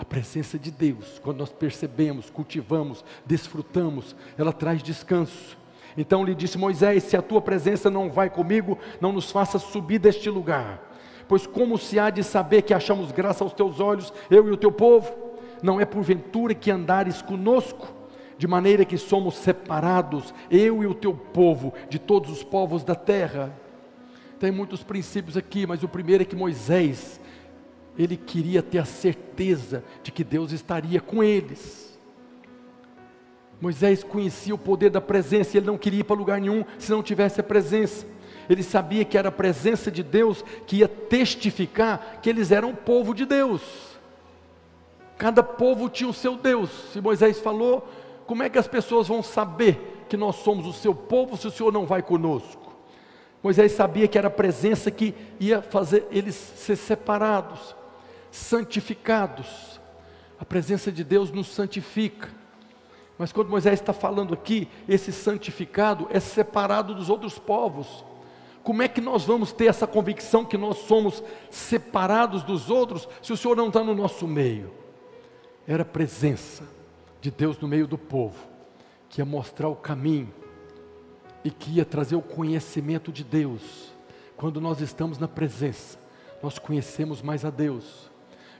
[0.03, 5.57] A presença de Deus, quando nós percebemos, cultivamos, desfrutamos, ela traz descanso.
[5.97, 10.01] Então lhe disse Moisés: Se a tua presença não vai comigo, não nos faça subir
[10.01, 10.83] deste lugar.
[11.29, 14.57] Pois como se há de saber que achamos graça aos teus olhos, eu e o
[14.57, 15.15] teu povo?
[15.63, 17.95] Não é porventura que andares conosco,
[18.37, 22.97] de maneira que somos separados, eu e o teu povo, de todos os povos da
[22.97, 23.57] terra?
[24.41, 27.21] Tem muitos princípios aqui, mas o primeiro é que Moisés
[27.99, 31.99] ele queria ter a certeza de que Deus estaria com eles.
[33.61, 36.91] Moisés conhecia o poder da presença, e ele não queria ir para lugar nenhum se
[36.91, 38.07] não tivesse a presença.
[38.49, 42.77] Ele sabia que era a presença de Deus que ia testificar que eles eram o
[42.77, 43.63] povo de Deus.
[45.17, 46.71] Cada povo tinha o seu Deus.
[46.93, 47.89] Se Moisés falou,
[48.27, 51.51] como é que as pessoas vão saber que nós somos o seu povo se o
[51.51, 52.73] Senhor não vai conosco?
[53.43, 57.75] Moisés sabia que era a presença que ia fazer eles ser separados,
[58.33, 59.81] santificados.
[60.41, 62.29] A presença de Deus nos santifica.
[63.17, 68.05] Mas quando Moisés está falando aqui, esse santificado é separado dos outros povos.
[68.65, 73.33] Como é que nós vamos ter essa convicção que nós somos separados dos outros se
[73.33, 74.73] o Senhor não está no nosso meio?
[75.67, 76.65] Era a presença
[77.21, 78.49] de Deus no meio do povo,
[79.09, 80.33] que ia mostrar o caminho
[81.45, 83.93] e que ia trazer o conhecimento de Deus.
[84.37, 85.99] Quando nós estamos na presença,
[86.43, 88.12] nós conhecemos mais a Deus.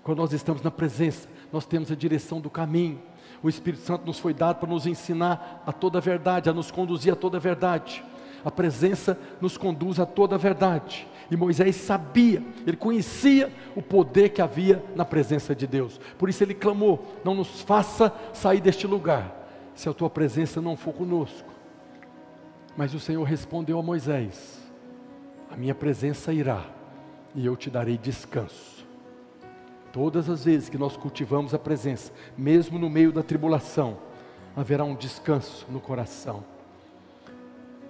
[0.03, 3.01] Quando nós estamos na presença, nós temos a direção do caminho.
[3.43, 6.71] O Espírito Santo nos foi dado para nos ensinar a toda a verdade, a nos
[6.71, 8.05] conduzir a toda a verdade
[8.45, 11.07] a presença nos conduz a toda a verdade.
[11.31, 16.01] E Moisés sabia, ele conhecia o poder que havia na presença de Deus.
[16.19, 20.77] Por isso ele clamou: Não nos faça sair deste lugar, se a tua presença não
[20.77, 21.51] for conosco.
[22.77, 24.61] Mas o Senhor respondeu a Moisés:
[25.51, 26.65] A minha presença irá,
[27.35, 28.72] e eu te darei descanso.
[29.93, 33.99] Todas as vezes que nós cultivamos a presença, mesmo no meio da tribulação,
[34.57, 36.45] haverá um descanso no coração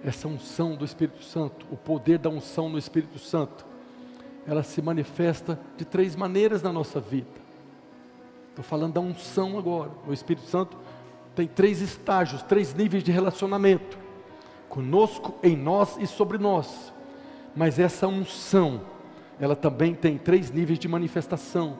[0.03, 3.65] essa unção do Espírito Santo, o poder da unção no Espírito Santo,
[4.45, 7.41] ela se manifesta de três maneiras na nossa vida.
[8.49, 9.91] Estou falando da unção agora.
[10.05, 10.77] O Espírito Santo
[11.33, 13.97] tem três estágios, três níveis de relacionamento:
[14.67, 16.93] conosco, em nós e sobre nós.
[17.55, 18.81] Mas essa unção,
[19.39, 21.77] ela também tem três níveis de manifestação.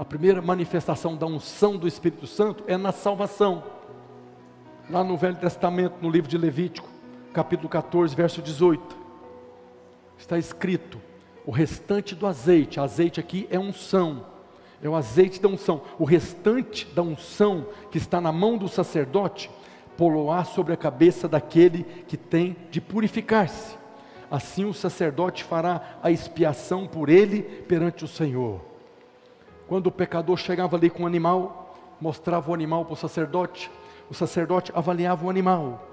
[0.00, 3.62] A primeira manifestação da unção do Espírito Santo é na salvação.
[4.88, 6.88] Lá no Velho Testamento, no livro de Levítico,
[7.34, 8.96] capítulo 14, verso 18.
[10.16, 10.98] Está escrito:
[11.44, 14.24] o restante do azeite, azeite aqui é unção,
[14.82, 15.82] é o azeite da unção.
[15.98, 19.50] O restante da unção que está na mão do sacerdote,
[19.98, 23.76] poloá sobre a cabeça daquele que tem de purificar-se.
[24.30, 28.69] Assim o sacerdote fará a expiação por ele perante o Senhor.
[29.70, 33.70] Quando o pecador chegava ali com o animal, mostrava o animal para o sacerdote,
[34.10, 35.86] o sacerdote avaliava o animal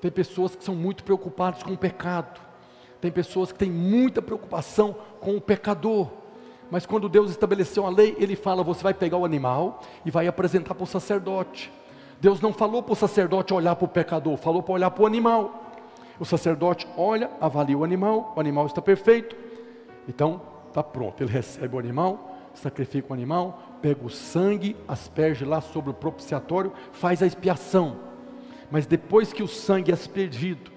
[0.00, 2.40] tem pessoas que são muito preocupadas com o pecado.
[3.00, 6.08] Tem pessoas que têm muita preocupação com o pecador.
[6.70, 10.26] Mas quando Deus estabeleceu a lei, Ele fala: você vai pegar o animal e vai
[10.26, 11.72] apresentar para o sacerdote.
[12.20, 15.06] Deus não falou para o sacerdote olhar para o pecador, falou para olhar para o
[15.06, 15.64] animal.
[16.18, 19.36] O sacerdote olha, avalia o animal, o animal está perfeito.
[20.08, 21.22] Então, está pronto.
[21.22, 26.72] Ele recebe o animal, sacrifica o animal, pega o sangue, asperge lá sobre o propiciatório,
[26.92, 27.96] faz a expiação.
[28.70, 30.70] Mas depois que o sangue é aspergido,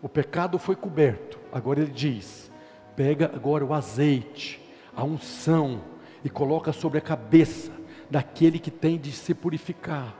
[0.00, 1.38] o pecado foi coberto.
[1.52, 2.50] Agora ele diz:
[2.96, 4.60] pega agora o azeite,
[4.94, 5.82] a unção,
[6.24, 7.70] e coloca sobre a cabeça
[8.10, 10.14] daquele que tem de se purificar.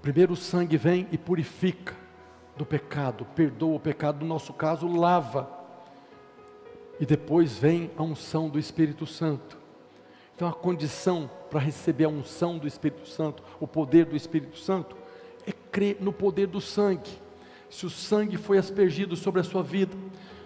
[0.00, 1.94] Primeiro o sangue vem e purifica
[2.56, 5.50] do pecado, perdoa o pecado, no nosso caso, lava.
[7.00, 9.63] E depois vem a unção do Espírito Santo.
[10.34, 14.96] Então a condição para receber a unção do Espírito Santo, o poder do Espírito Santo,
[15.46, 17.10] é crer no poder do sangue.
[17.70, 19.96] Se o sangue foi aspergido sobre a sua vida,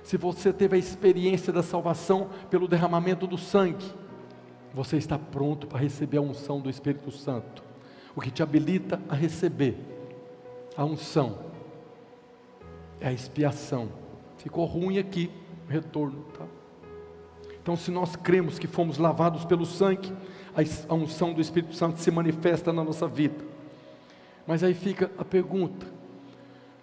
[0.02, 3.84] se você teve a experiência da salvação pelo derramamento do sangue,
[4.74, 7.62] você está pronto para receber a unção do Espírito Santo,
[8.14, 9.76] o que te habilita a receber
[10.76, 11.38] a unção
[13.00, 13.88] é a expiação.
[14.38, 15.30] Ficou ruim aqui
[15.68, 16.44] retorno, tá?
[17.68, 20.10] Então, se nós cremos que fomos lavados pelo sangue,
[20.88, 23.44] a unção do Espírito Santo se manifesta na nossa vida.
[24.46, 25.86] Mas aí fica a pergunta: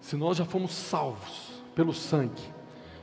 [0.00, 2.40] se nós já fomos salvos pelo sangue,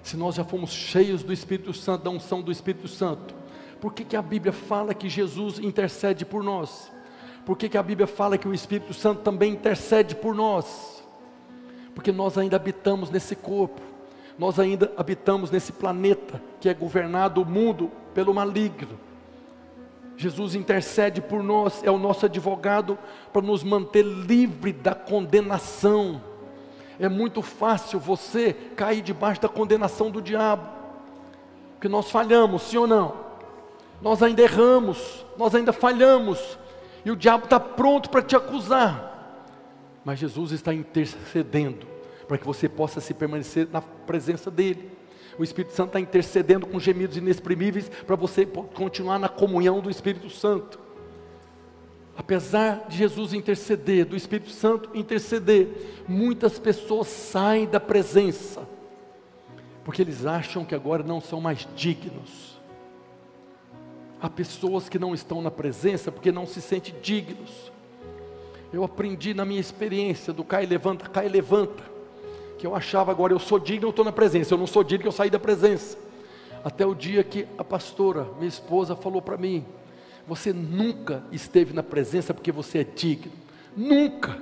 [0.01, 3.35] se nós já fomos cheios do Espírito Santo, da unção do Espírito Santo,
[3.81, 6.89] por que, que a Bíblia fala que Jesus intercede por nós?
[7.45, 11.03] Por que, que a Bíblia fala que o Espírito Santo também intercede por nós?
[11.93, 13.81] Porque nós ainda habitamos nesse corpo,
[14.37, 18.99] nós ainda habitamos nesse planeta que é governado o mundo pelo maligno.
[20.15, 22.97] Jesus intercede por nós, é o nosso advogado
[23.31, 26.21] para nos manter livre da condenação.
[26.99, 30.67] É muito fácil você cair debaixo da condenação do diabo,
[31.73, 33.23] porque nós falhamos, sim ou não?
[34.01, 36.57] Nós ainda erramos, nós ainda falhamos,
[37.03, 39.49] e o diabo está pronto para te acusar,
[40.05, 41.92] mas Jesus está intercedendo
[42.27, 44.89] para que você possa se permanecer na presença dEle.
[45.37, 50.29] O Espírito Santo está intercedendo com gemidos inexprimíveis para você continuar na comunhão do Espírito
[50.29, 50.79] Santo.
[52.15, 58.67] Apesar de Jesus interceder, do Espírito Santo interceder, muitas pessoas saem da presença,
[59.83, 62.61] porque eles acham que agora não são mais dignos.
[64.21, 67.71] Há pessoas que não estão na presença porque não se sentem dignos.
[68.71, 71.83] Eu aprendi na minha experiência do cai levanta, cai levanta,
[72.63, 75.05] que eu achava agora eu sou digno, eu estou na presença, eu não sou digno,
[75.05, 75.97] eu saí da presença.
[76.63, 79.65] Até o dia que a pastora, minha esposa, falou para mim:
[80.25, 83.33] você nunca esteve na presença porque você é digno.
[83.75, 84.37] Nunca.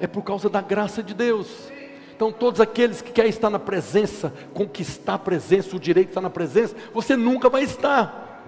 [0.00, 1.70] É por causa da graça de Deus.
[2.16, 6.20] Então, todos aqueles que querem estar na presença, conquistar a presença, o direito de estar
[6.20, 8.42] na presença, você nunca vai estar.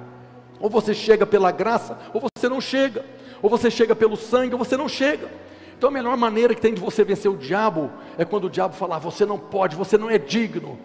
[0.58, 3.04] Ou você chega pela graça, ou você não chega.
[3.40, 5.30] Ou você chega pelo sangue, ou você não chega.
[5.76, 8.74] Então, a melhor maneira que tem de você vencer o diabo é quando o diabo
[8.74, 10.78] falar: você não pode, você não é digno.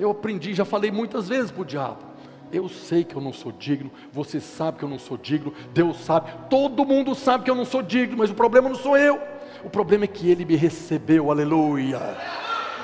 [0.00, 1.98] Eu aprendi, já falei muitas vezes para o diabo.
[2.50, 5.98] Eu sei que eu não sou digno, você sabe que eu não sou digno, Deus
[6.04, 9.18] sabe, todo mundo sabe que eu não sou digno, mas o problema não sou eu,
[9.64, 11.98] o problema é que Ele me recebeu, aleluia,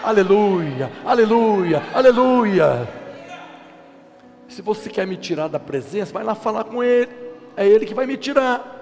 [0.03, 2.89] aleluia, aleluia, aleluia.
[4.49, 7.13] Se você quer me tirar da presença, vai lá falar com Ele,
[7.55, 8.78] é Ele que vai me tirar.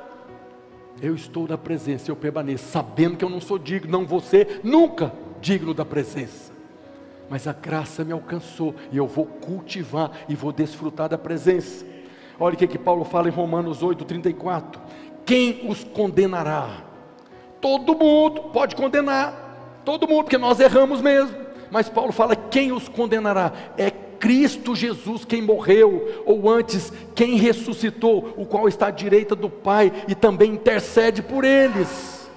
[1.00, 5.12] Eu estou na presença, eu permaneço, sabendo que eu não sou digno, não você, nunca
[5.40, 6.56] digno da presença
[7.28, 11.84] mas a graça me alcançou e eu vou cultivar e vou desfrutar da presença.
[12.38, 14.80] Olha o que, que Paulo fala em Romanos 8, 34.
[15.24, 16.84] Quem os condenará?
[17.60, 21.34] Todo mundo pode condenar, todo mundo, porque nós erramos mesmo.
[21.70, 23.52] Mas Paulo fala: quem os condenará?
[23.76, 29.48] É Cristo Jesus quem morreu, ou antes, quem ressuscitou, o qual está à direita do
[29.48, 32.28] Pai e também intercede por eles.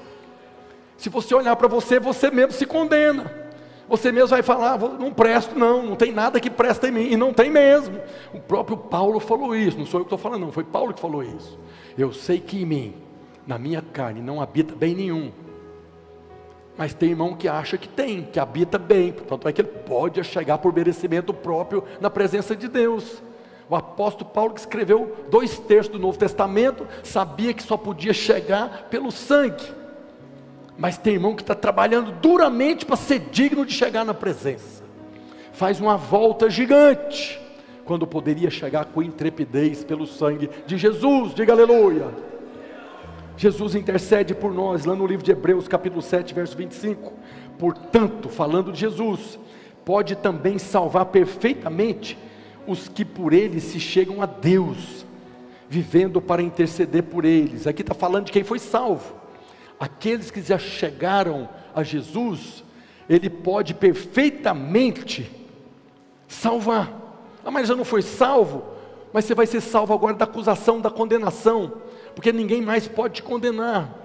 [0.97, 3.49] Se você olhar para você, você mesmo se condena.
[3.87, 7.17] Você mesmo vai falar, não presto, não, não tem nada que presta em mim, e
[7.17, 7.99] não tem mesmo.
[8.31, 11.01] O próprio Paulo falou isso, não sou eu que estou falando, não, foi Paulo que
[11.01, 11.57] falou isso.
[11.97, 12.93] Eu sei que em mim,
[13.47, 15.31] na minha carne, não habita bem nenhum.
[16.79, 20.23] Mas tem irmão que acha que tem, que habita bem, portanto é que ele pode
[20.23, 23.21] chegar por merecimento próprio na presença de Deus.
[23.69, 28.87] O apóstolo Paulo, que escreveu dois terços do Novo Testamento, sabia que só podia chegar
[28.89, 29.65] pelo sangue.
[30.77, 34.81] Mas tem irmão que está trabalhando duramente para ser digno de chegar na presença.
[35.51, 37.41] Faz uma volta gigante,
[37.83, 41.33] quando poderia chegar com intrepidez pelo sangue de Jesus.
[41.33, 42.07] Diga aleluia.
[43.39, 47.13] Jesus intercede por nós, lá no livro de Hebreus, capítulo 7, verso 25.
[47.57, 49.39] Portanto, falando de Jesus,
[49.83, 52.17] pode também salvar perfeitamente
[52.67, 55.05] os que por ele se chegam a Deus,
[55.67, 57.65] vivendo para interceder por eles.
[57.65, 59.19] Aqui está falando de quem foi salvo
[59.79, 62.63] aqueles que já chegaram a Jesus,
[63.07, 65.31] Ele pode perfeitamente
[66.27, 66.91] salvar.
[67.43, 68.63] Ah, mas já não foi salvo?
[69.13, 71.73] Mas você vai ser salvo agora da acusação, da condenação,
[72.19, 73.95] porque ninguém mais pode te condenar,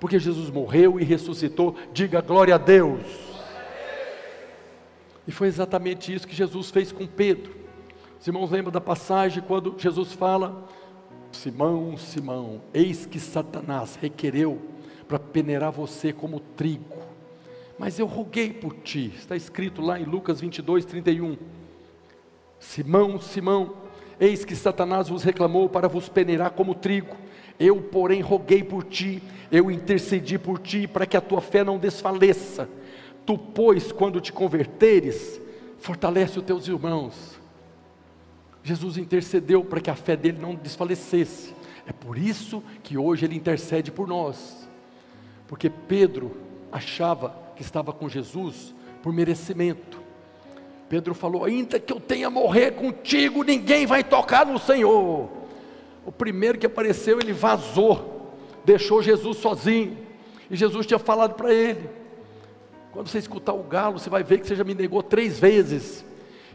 [0.00, 1.76] porque Jesus morreu e ressuscitou.
[1.92, 3.00] Diga glória a Deus.
[5.28, 7.54] E foi exatamente isso que Jesus fez com Pedro.
[8.20, 10.66] Os irmãos lembram da passagem quando Jesus fala:
[11.30, 14.60] Simão, Simão, eis que Satanás requereu
[15.06, 16.98] para peneirar você como trigo.
[17.78, 21.36] Mas eu roguei por ti, está escrito lá em Lucas 22, 31.
[22.58, 23.76] Simão, Simão,
[24.18, 27.16] eis que Satanás vos reclamou para vos peneirar como trigo.
[27.58, 31.78] Eu, porém, roguei por ti, eu intercedi por ti, para que a tua fé não
[31.78, 32.68] desfaleça.
[33.24, 35.40] Tu, pois, quando te converteres,
[35.78, 37.40] fortalece os teus irmãos.
[38.62, 41.54] Jesus intercedeu para que a fé dele não desfalecesse.
[41.86, 44.68] É por isso que hoje ele intercede por nós.
[45.48, 46.36] Porque Pedro
[46.70, 50.00] achava que estava com Jesus por merecimento.
[50.88, 55.28] Pedro falou: Ainda que eu tenha morrer contigo, ninguém vai tocar no Senhor.
[56.04, 58.34] O primeiro que apareceu, ele vazou,
[58.64, 59.96] deixou Jesus sozinho.
[60.50, 61.88] E Jesus tinha falado para ele:
[62.92, 66.04] Quando você escutar o galo, você vai ver que você já me negou três vezes.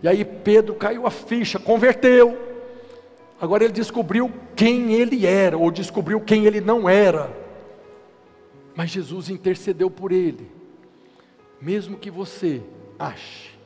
[0.02, 2.38] E aí Pedro caiu a ficha, converteu.
[3.39, 7.32] Agora ele descobriu quem ele era, ou descobriu quem ele não era.
[8.76, 10.52] Mas Jesus intercedeu por ele.
[11.60, 12.62] Mesmo que você
[13.00, 13.58] ache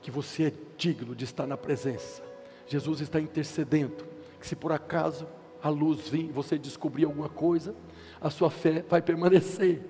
[0.00, 2.22] que você é digno de estar na presença,
[2.66, 4.13] Jesus está intercedendo.
[4.44, 5.26] Que se por acaso
[5.62, 7.74] a luz vir, você descobrir alguma coisa,
[8.20, 9.80] a sua fé vai permanecer.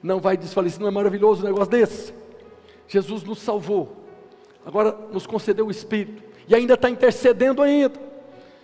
[0.00, 0.80] Não vai desfalecer.
[0.80, 2.14] Não é maravilhoso um negócio desse?
[2.86, 4.06] Jesus nos salvou.
[4.64, 6.22] Agora nos concedeu o Espírito.
[6.46, 8.00] E ainda está intercedendo ainda.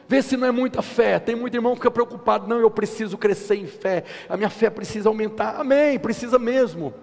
[0.06, 1.18] Vê se não é muita fé.
[1.18, 2.46] Tem muito irmão que fica preocupado.
[2.46, 4.04] Não, eu preciso crescer em fé.
[4.28, 5.58] A minha fé precisa aumentar.
[5.58, 6.94] Amém, precisa mesmo.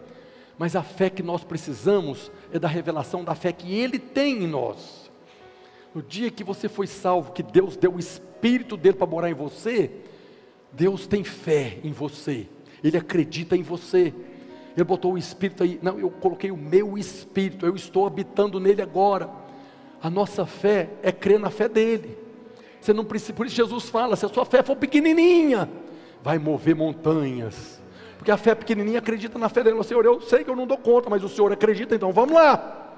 [0.58, 4.48] Mas a fé que nós precisamos é da revelação da fé que Ele tem em
[4.48, 5.01] nós.
[5.94, 9.34] No dia que você foi salvo, que Deus deu o Espírito dele para morar em
[9.34, 9.92] você,
[10.72, 12.48] Deus tem fé em você,
[12.84, 14.14] Ele acredita em você.
[14.76, 18.82] Ele botou o Espírito aí, não, eu coloquei o meu Espírito, eu estou habitando nele
[18.82, 19.30] agora.
[20.02, 22.18] A nossa fé é crer na fé dele.
[22.80, 25.70] Você não precisa, por isso Jesus fala: se a sua fé for pequenininha,
[26.24, 27.82] vai mover montanhas.
[28.18, 29.84] Porque a fé pequenininha acredita na fé dele.
[29.84, 32.91] Senhor, eu sei que eu não dou conta, mas o Senhor acredita, então vamos lá.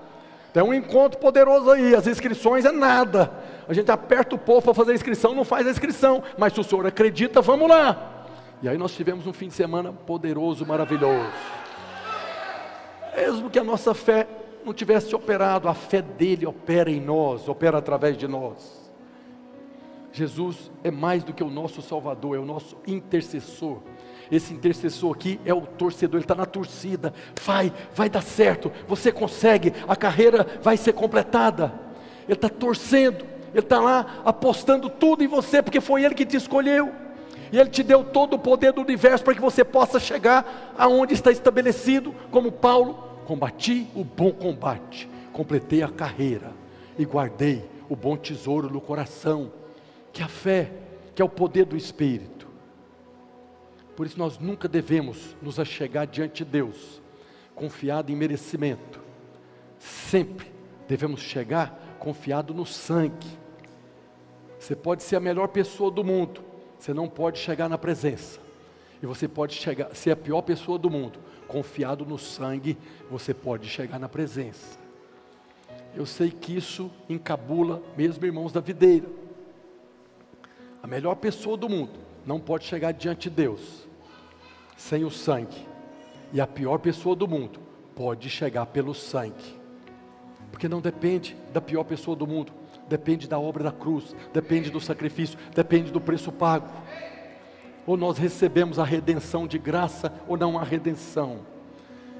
[0.53, 3.31] Tem um encontro poderoso aí, as inscrições é nada.
[3.67, 6.59] A gente aperta o povo para fazer a inscrição, não faz a inscrição, mas se
[6.59, 8.27] o Senhor acredita, vamos lá.
[8.61, 11.31] E aí nós tivemos um fim de semana poderoso, maravilhoso.
[13.15, 14.27] Mesmo que a nossa fé
[14.63, 18.91] não tivesse operado, a fé dele opera em nós, opera através de nós.
[20.11, 23.79] Jesus é mais do que o nosso Salvador, é o nosso intercessor.
[24.32, 27.13] Esse intercessor aqui é o torcedor, ele está na torcida.
[27.43, 31.74] Vai, vai dar certo, você consegue, a carreira vai ser completada.
[32.26, 36.38] Ele está torcendo, ele está lá apostando tudo em você, porque foi ele que te
[36.38, 36.91] escolheu.
[37.51, 41.13] E ele te deu todo o poder do universo para que você possa chegar aonde
[41.13, 43.11] está estabelecido, como Paulo.
[43.28, 46.51] Combati o bom combate, completei a carreira
[46.97, 49.51] e guardei o bom tesouro no coração,
[50.11, 50.71] que é a fé,
[51.13, 52.32] que é o poder do Espírito.
[53.95, 57.01] Por isso nós nunca devemos nos achegar diante de Deus
[57.55, 58.99] confiado em merecimento.
[59.77, 60.51] Sempre
[60.87, 63.27] devemos chegar confiado no sangue.
[64.59, 66.41] Você pode ser a melhor pessoa do mundo,
[66.79, 68.39] você não pode chegar na presença.
[69.01, 72.77] E você pode chegar, ser a pior pessoa do mundo, confiado no sangue,
[73.11, 74.79] você pode chegar na presença.
[75.95, 79.07] Eu sei que isso encabula mesmo irmãos da videira.
[80.81, 83.88] A melhor pessoa do mundo não pode chegar diante de Deus
[84.78, 85.67] sem o sangue.
[86.32, 87.59] E a pior pessoa do mundo
[87.95, 89.61] pode chegar pelo sangue.
[90.51, 92.51] Porque não depende da pior pessoa do mundo,
[92.88, 96.67] depende da obra da cruz, depende do sacrifício, depende do preço pago.
[97.86, 101.39] Ou nós recebemos a redenção de graça ou não há redenção.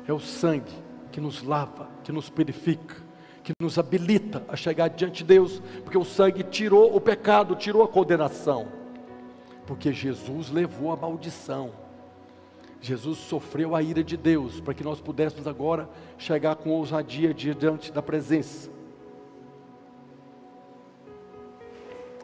[0.08, 0.74] É o sangue
[1.12, 2.95] que nos lava, que nos purifica,
[3.43, 7.84] que nos habilita a chegar diante de Deus, porque o sangue tirou o pecado, tirou
[7.84, 8.82] a condenação.
[9.66, 11.72] Porque Jesus levou a maldição.
[12.82, 17.91] Jesus sofreu a ira de Deus para que nós pudéssemos agora chegar com ousadia diante
[17.91, 18.70] da presença.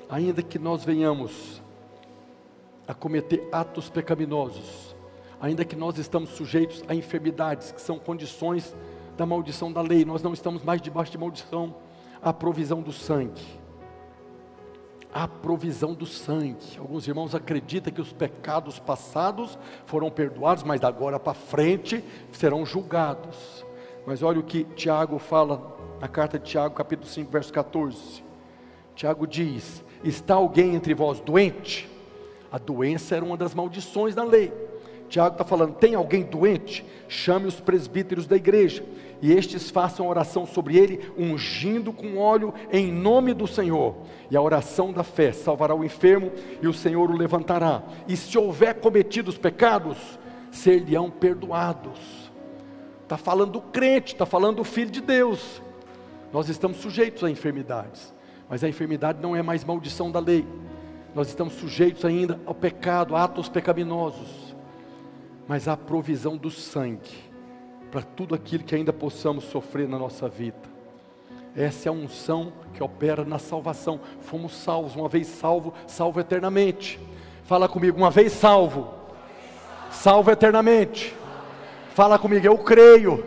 [0.10, 1.62] Ainda que nós venhamos
[2.86, 4.96] a cometer atos pecaminosos,
[5.40, 8.76] ainda que nós estamos sujeitos a enfermidades, que são condições
[9.16, 11.76] da maldição da lei, nós não estamos mais debaixo de maldição,
[12.22, 13.59] a provisão do sangue
[15.14, 16.78] a provisão do sangue.
[16.78, 22.66] Alguns irmãos acreditam que os pecados passados foram perdoados, mas da agora para frente serão
[22.66, 23.66] julgados.
[24.05, 28.24] Mas olha o que Tiago fala na carta de Tiago, capítulo 5, verso 14.
[28.95, 31.89] Tiago diz: Está alguém entre vós doente?
[32.51, 34.51] A doença era uma das maldições da lei.
[35.10, 36.86] Tiago está falando: tem alguém doente?
[37.07, 38.84] Chame os presbíteros da igreja,
[39.22, 43.96] e estes façam oração sobre ele, ungindo com óleo em nome do Senhor.
[44.32, 47.84] E a oração da fé salvará o enfermo, e o Senhor o levantará.
[48.08, 49.98] E se houver cometido os pecados,
[50.52, 52.32] ser-lhe-ão perdoados.
[53.04, 55.62] Está falando do crente, está falando do filho de Deus.
[56.32, 58.14] Nós estamos sujeitos a enfermidades,
[58.50, 60.46] mas a enfermidade não é mais maldição da lei.
[61.14, 64.50] Nós estamos sujeitos ainda ao pecado, a atos pecaminosos
[65.50, 67.29] mas a provisão do sangue
[67.92, 70.70] para tudo aquilo que ainda possamos sofrer na nossa vida.
[71.56, 74.00] Essa é a unção que opera na salvação.
[74.22, 77.00] Fomos salvos, uma vez salvo, salvo eternamente.
[77.44, 78.94] Fala comigo, uma vez salvo,
[79.90, 81.16] salvo eternamente.
[81.96, 83.26] Fala comigo, eu creio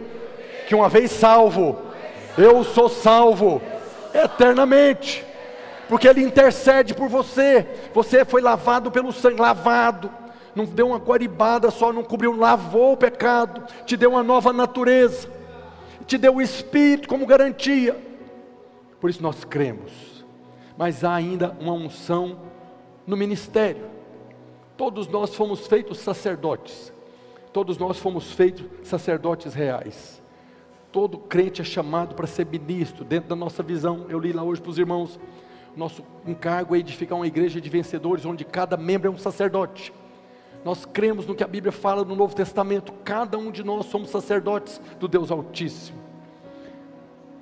[0.68, 1.78] que uma vez salvo,
[2.38, 3.60] eu sou salvo
[4.14, 5.24] eternamente.
[5.88, 7.66] Porque Ele intercede por você.
[7.92, 10.21] Você foi lavado pelo sangue, lavado
[10.54, 15.28] não deu uma guaribada só, não cobriu, lavou o pecado, te deu uma nova natureza,
[16.06, 17.96] te deu o Espírito como garantia.
[19.00, 20.24] Por isso nós cremos,
[20.76, 22.38] mas há ainda uma unção
[23.06, 23.90] no ministério.
[24.76, 26.92] Todos nós fomos feitos sacerdotes,
[27.52, 30.22] todos nós fomos feitos sacerdotes reais.
[30.90, 34.04] Todo crente é chamado para ser ministro, dentro da nossa visão.
[34.10, 35.18] Eu li lá hoje para os irmãos.
[35.74, 39.90] Nosso encargo é edificar uma igreja de vencedores, onde cada membro é um sacerdote.
[40.64, 42.92] Nós cremos no que a Bíblia fala no Novo Testamento.
[43.04, 45.98] Cada um de nós somos sacerdotes do Deus Altíssimo.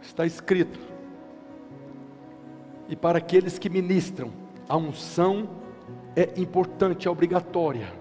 [0.01, 0.79] Está escrito.
[2.89, 4.33] E para aqueles que ministram,
[4.69, 5.49] a unção
[6.17, 7.93] é importante, é obrigatória.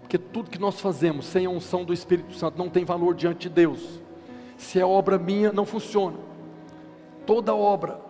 [0.00, 3.48] Porque tudo que nós fazemos sem a unção do Espírito Santo não tem valor diante
[3.48, 4.00] de Deus.
[4.58, 6.16] Se é obra minha, não funciona.
[7.24, 8.00] Toda obra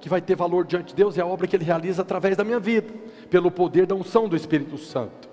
[0.00, 2.42] que vai ter valor diante de Deus é a obra que Ele realiza através da
[2.42, 2.92] minha vida,
[3.30, 5.31] pelo poder da unção do Espírito Santo.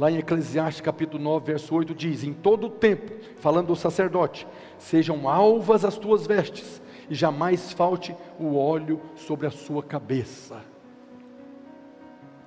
[0.00, 4.46] Lá em Eclesiastes capítulo 9, verso 8 diz: Em todo o tempo, falando do sacerdote,
[4.78, 6.80] sejam alvas as tuas vestes,
[7.10, 10.64] e jamais falte o óleo sobre a sua cabeça.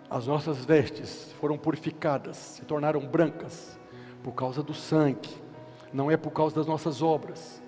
[0.10, 3.80] As nossas vestes foram purificadas, se tornaram brancas,
[4.24, 5.30] por causa do sangue,
[5.94, 7.62] não é por causa das nossas obras.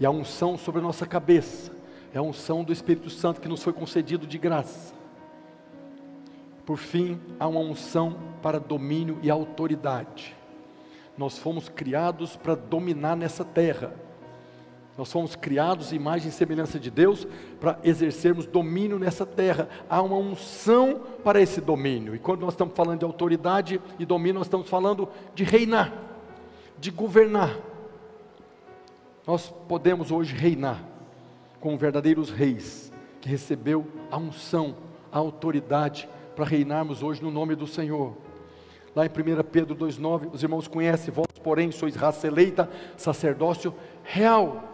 [0.00, 1.72] E a unção sobre a nossa cabeça
[2.14, 4.98] é a unção do Espírito Santo que nos foi concedido de graça.
[6.70, 10.36] Por fim, há uma unção para domínio e autoridade.
[11.18, 13.92] Nós fomos criados para dominar nessa terra.
[14.96, 17.26] Nós fomos criados, imagem e semelhança de Deus,
[17.60, 19.68] para exercermos domínio nessa terra.
[19.88, 22.14] Há uma unção para esse domínio.
[22.14, 25.92] E quando nós estamos falando de autoridade e domínio, nós estamos falando de reinar,
[26.78, 27.58] de governar.
[29.26, 30.80] Nós podemos hoje reinar
[31.58, 34.76] como verdadeiros reis, que recebeu a unção,
[35.10, 36.08] a autoridade
[36.40, 38.14] para reinarmos hoje no nome do Senhor.
[38.96, 42.66] Lá em 1 Pedro 2,9, os irmãos conhecem, vós, porém, sois raça eleita,
[42.96, 44.64] sacerdócio real.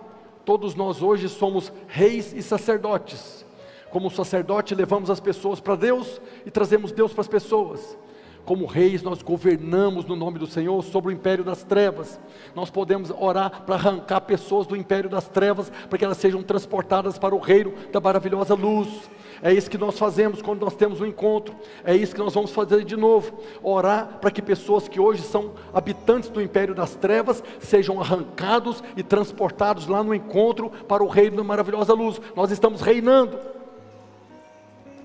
[0.45, 3.45] Todos nós hoje somos reis e sacerdotes.
[3.91, 7.99] Como sacerdote, levamos as pessoas para Deus e trazemos Deus para as pessoas.
[8.47, 12.21] Como reis, nós governamos no nome do Senhor sobre o império das trevas.
[12.55, 17.19] Nós podemos orar para arrancar pessoas do império das trevas, para que elas sejam transportadas
[17.19, 19.11] para o reino da maravilhosa luz.
[19.43, 21.57] É isso que nós fazemos quando nós temos um encontro.
[21.85, 23.37] É isso que nós vamos fazer de novo.
[23.65, 29.03] Orar para que pessoas que hoje são habitantes do império das trevas sejam arrancados e
[29.03, 32.21] transportados lá no encontro para o reino da maravilhosa luz.
[32.37, 33.37] Nós estamos reinando.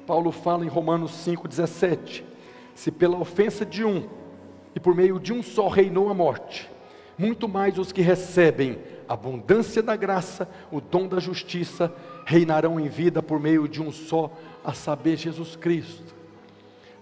[0.05, 2.29] Paulo fala em Romanos 5,17:
[2.75, 4.07] Se pela ofensa de um
[4.75, 6.69] e por meio de um só reinou a morte,
[7.17, 11.93] muito mais os que recebem a abundância da graça, o dom da justiça,
[12.25, 14.31] reinarão em vida por meio de um só,
[14.63, 16.15] a saber, Jesus Cristo.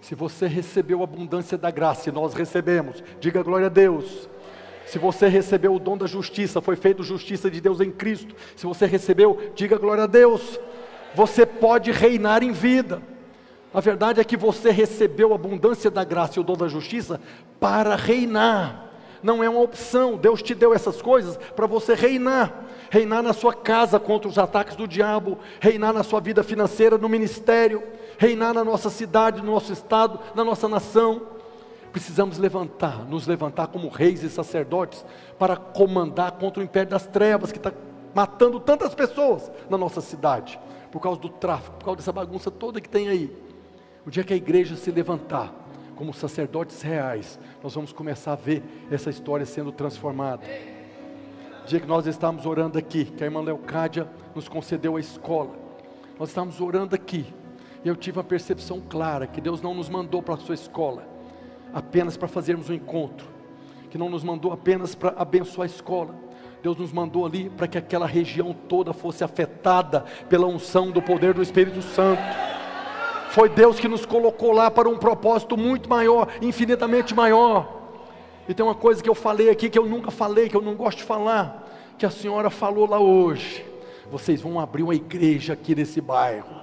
[0.00, 4.28] Se você recebeu a abundância da graça, e nós recebemos, diga glória a Deus.
[4.86, 8.34] Se você recebeu o dom da justiça, foi feito justiça de Deus em Cristo.
[8.56, 10.58] Se você recebeu, diga glória a Deus.
[11.14, 13.00] Você pode reinar em vida.
[13.72, 17.20] A verdade é que você recebeu a abundância da graça e o dom da justiça
[17.58, 18.88] para reinar.
[19.22, 20.16] Não é uma opção.
[20.16, 24.74] Deus te deu essas coisas para você reinar reinar na sua casa contra os ataques
[24.74, 27.82] do diabo, reinar na sua vida financeira, no ministério,
[28.18, 31.22] reinar na nossa cidade, no nosso estado, na nossa nação.
[31.92, 35.04] Precisamos levantar, nos levantar como reis e sacerdotes
[35.38, 37.72] para comandar contra o império das trevas que está
[38.12, 40.58] matando tantas pessoas na nossa cidade,
[40.90, 43.49] por causa do tráfico, por causa dessa bagunça toda que tem aí.
[44.06, 45.52] O dia que a igreja se levantar
[45.94, 50.44] como sacerdotes reais, nós vamos começar a ver essa história sendo transformada
[51.70, 55.54] dia que nós estávamos orando aqui, que a irmã Leocádia nos concedeu a escola,
[56.18, 57.24] nós estávamos orando aqui,
[57.84, 61.06] e eu tive uma percepção clara que Deus não nos mandou para a sua escola
[61.72, 63.28] apenas para fazermos um encontro,
[63.88, 66.12] que não nos mandou apenas para abençoar a escola,
[66.60, 71.32] Deus nos mandou ali para que aquela região toda fosse afetada pela unção do poder
[71.32, 72.49] do Espírito Santo.
[73.30, 77.80] Foi Deus que nos colocou lá para um propósito muito maior, infinitamente maior.
[78.48, 80.74] E tem uma coisa que eu falei aqui que eu nunca falei, que eu não
[80.74, 83.64] gosto de falar, que a senhora falou lá hoje.
[84.10, 86.60] Vocês vão abrir uma igreja aqui nesse bairro.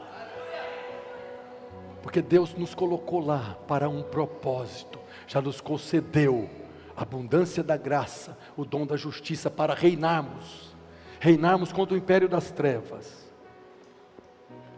[2.03, 6.49] Porque Deus nos colocou lá para um propósito, já nos concedeu
[6.97, 10.75] a abundância da graça, o dom da justiça para reinarmos,
[11.21, 13.25] reinarmos contra o império das trevas.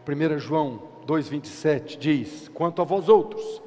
[0.08, 3.62] 1 João 2,27 diz: Quanto a vós outros,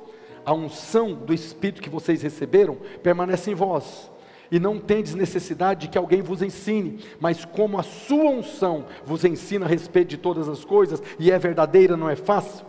[0.44, 4.10] a unção do Espírito que vocês receberam permanece em vós.
[4.50, 9.24] E não tendes necessidade de que alguém vos ensine, mas como a sua unção vos
[9.24, 12.66] ensina a respeito de todas as coisas, e é verdadeira, não é fácil,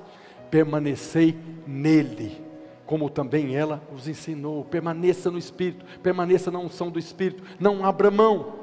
[0.49, 1.37] permanecei
[1.67, 2.41] nele,
[2.85, 4.63] como também ela os ensinou.
[4.63, 8.53] Permaneça no Espírito, permaneça na unção do Espírito, não abra mão.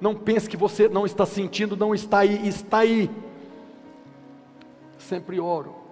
[0.00, 3.10] Não pense que você não está sentindo, não está aí, está aí.
[5.08, 5.84] Sempre oro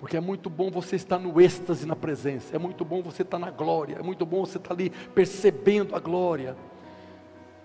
[0.00, 3.38] porque é muito bom você estar no êxtase na presença, é muito bom você estar
[3.38, 6.56] na glória, é muito bom você estar ali percebendo a glória.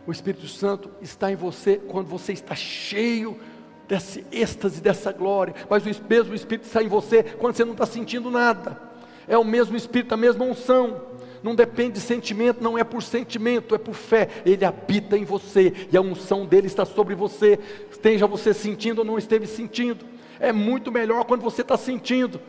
[0.06, 3.40] O Espírito Santo está em você quando você está cheio
[3.88, 7.86] desse êxtase, dessa glória, mas o mesmo Espírito está em você quando você não está
[7.86, 8.82] sentindo nada.
[9.30, 11.04] É o mesmo Espírito, a mesma unção.
[11.46, 14.42] Não depende de sentimento, não é por sentimento, é por fé.
[14.44, 17.60] Ele habita em você e a unção dele está sobre você.
[17.92, 20.08] Esteja você sentindo ou não esteve sentindo.
[20.40, 22.42] É muito melhor quando você está sentindo.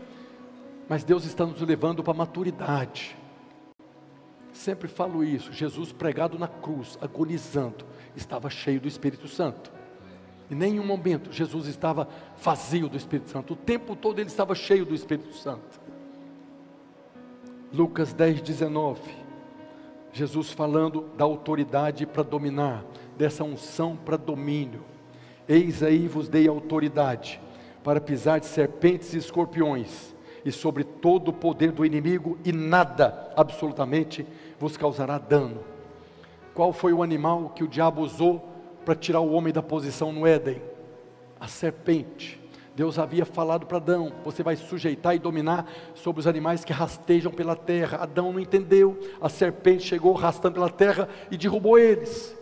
[0.88, 3.14] Mas Deus está nos levando para a maturidade.
[4.50, 5.52] Sempre falo isso.
[5.52, 7.84] Jesus pregado na cruz, agonizando,
[8.16, 9.70] estava cheio do Espírito Santo.
[10.50, 12.08] Em nenhum momento Jesus estava
[12.40, 13.52] vazio do Espírito Santo.
[13.52, 15.84] O tempo todo ele estava cheio do Espírito Santo.
[17.72, 19.00] Lucas 10, 19.
[20.12, 22.84] Jesus falando da autoridade para dominar,
[23.16, 24.82] dessa unção para domínio.
[25.48, 27.40] Eis aí vos dei autoridade
[27.84, 30.14] para pisar de serpentes e escorpiões
[30.46, 34.24] e sobre todo o poder do inimigo, e nada, absolutamente,
[34.60, 35.58] vos causará dano.
[36.54, 38.48] Qual foi o animal que o diabo usou
[38.84, 40.62] para tirar o homem da posição no Éden?
[41.40, 42.40] A serpente.
[42.76, 47.32] Deus havia falado para Adão: você vai sujeitar e dominar sobre os animais que rastejam
[47.32, 48.02] pela terra.
[48.02, 52.36] Adão não entendeu, a serpente chegou arrastando pela terra e derrubou eles.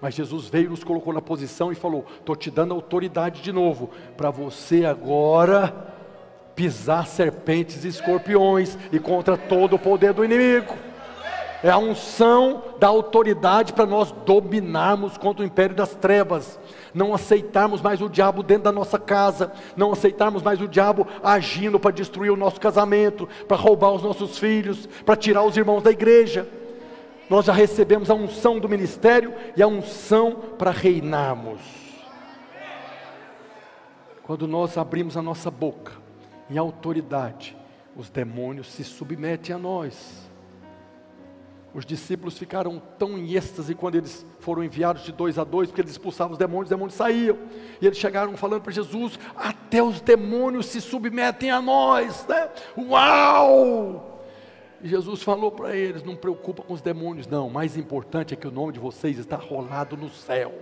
[0.00, 3.90] Mas Jesus veio, nos colocou na posição e falou: Estou te dando autoridade de novo,
[4.16, 5.88] para você agora
[6.54, 10.89] pisar serpentes e escorpiões e contra todo o poder do inimigo.
[11.62, 16.58] É a unção da autoridade para nós dominarmos contra o império das trevas,
[16.94, 21.78] não aceitarmos mais o diabo dentro da nossa casa, não aceitarmos mais o diabo agindo
[21.78, 25.90] para destruir o nosso casamento, para roubar os nossos filhos, para tirar os irmãos da
[25.90, 26.48] igreja.
[27.28, 31.60] Nós já recebemos a unção do ministério e a unção para reinarmos.
[34.22, 35.92] Quando nós abrimos a nossa boca,
[36.48, 37.56] em autoridade,
[37.94, 40.29] os demônios se submetem a nós.
[41.72, 45.80] Os discípulos ficaram tão em êxtase quando eles foram enviados de dois a dois, porque
[45.80, 47.38] eles expulsavam os demônios, os demônios saíam.
[47.80, 52.26] E eles chegaram falando para Jesus: até os demônios se submetem a nós.
[52.26, 52.48] Né?
[52.76, 54.20] Uau!
[54.82, 57.46] E Jesus falou para eles: não preocupa com os demônios, não.
[57.46, 60.52] O mais importante é que o nome de vocês está rolado no céu.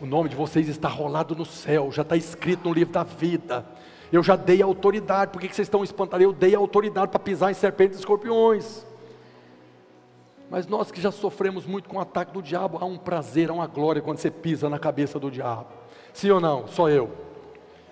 [0.00, 3.66] O nome de vocês está rolado no céu, já está escrito no livro da vida.
[4.10, 6.24] Eu já dei autoridade, por que vocês estão espantados?
[6.24, 8.86] Eu dei autoridade para pisar em serpentes e escorpiões.
[10.50, 13.52] Mas nós que já sofremos muito com o ataque do diabo, há um prazer, há
[13.52, 15.68] uma glória quando você pisa na cabeça do diabo.
[16.12, 16.66] Sim ou não?
[16.66, 17.08] Só eu.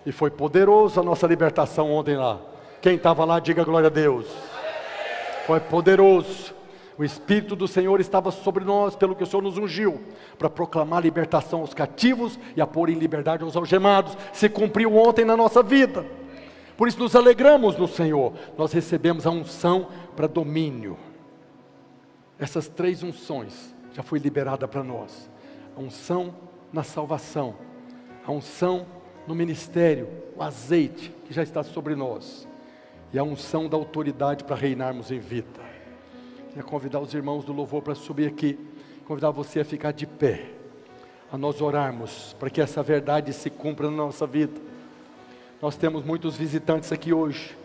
[0.05, 2.41] E foi poderoso a nossa libertação ontem lá.
[2.83, 4.27] Quem estava lá, diga glória a Deus.
[5.47, 6.53] Foi poderoso.
[6.99, 10.01] O Espírito do Senhor estava sobre nós, pelo que o Senhor nos ungiu,
[10.37, 14.19] para proclamar libertação aos cativos e a pôr em liberdade aos algemados.
[14.33, 16.05] Se cumpriu ontem na nossa vida.
[16.77, 18.33] Por isso nos alegramos no Senhor.
[18.57, 19.87] Nós recebemos a unção
[20.17, 20.97] para domínio.
[22.39, 25.31] Essas três unções já foi liberada para nós.
[25.77, 26.35] A unção
[26.73, 27.57] na salvação,
[28.25, 28.87] a unção
[29.27, 32.47] no ministério, o azeite que já está sobre nós,
[33.13, 35.69] e a unção da autoridade para reinarmos em vida.
[36.49, 38.59] Queria convidar os irmãos do louvor para subir aqui,
[39.07, 40.51] convidar você a ficar de pé,
[41.31, 44.61] a nós orarmos, para que essa verdade se cumpra na nossa vida.
[45.61, 47.57] Nós temos muitos visitantes aqui hoje.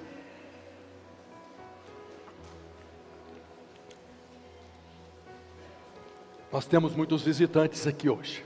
[6.53, 8.45] Nós temos muitos visitantes aqui hoje.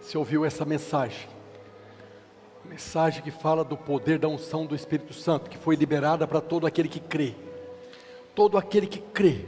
[0.00, 1.28] Você ouviu essa mensagem?
[2.64, 6.66] Mensagem que fala do poder da unção do Espírito Santo, que foi liberada para todo
[6.66, 7.34] aquele que crê
[8.34, 9.44] todo aquele que crê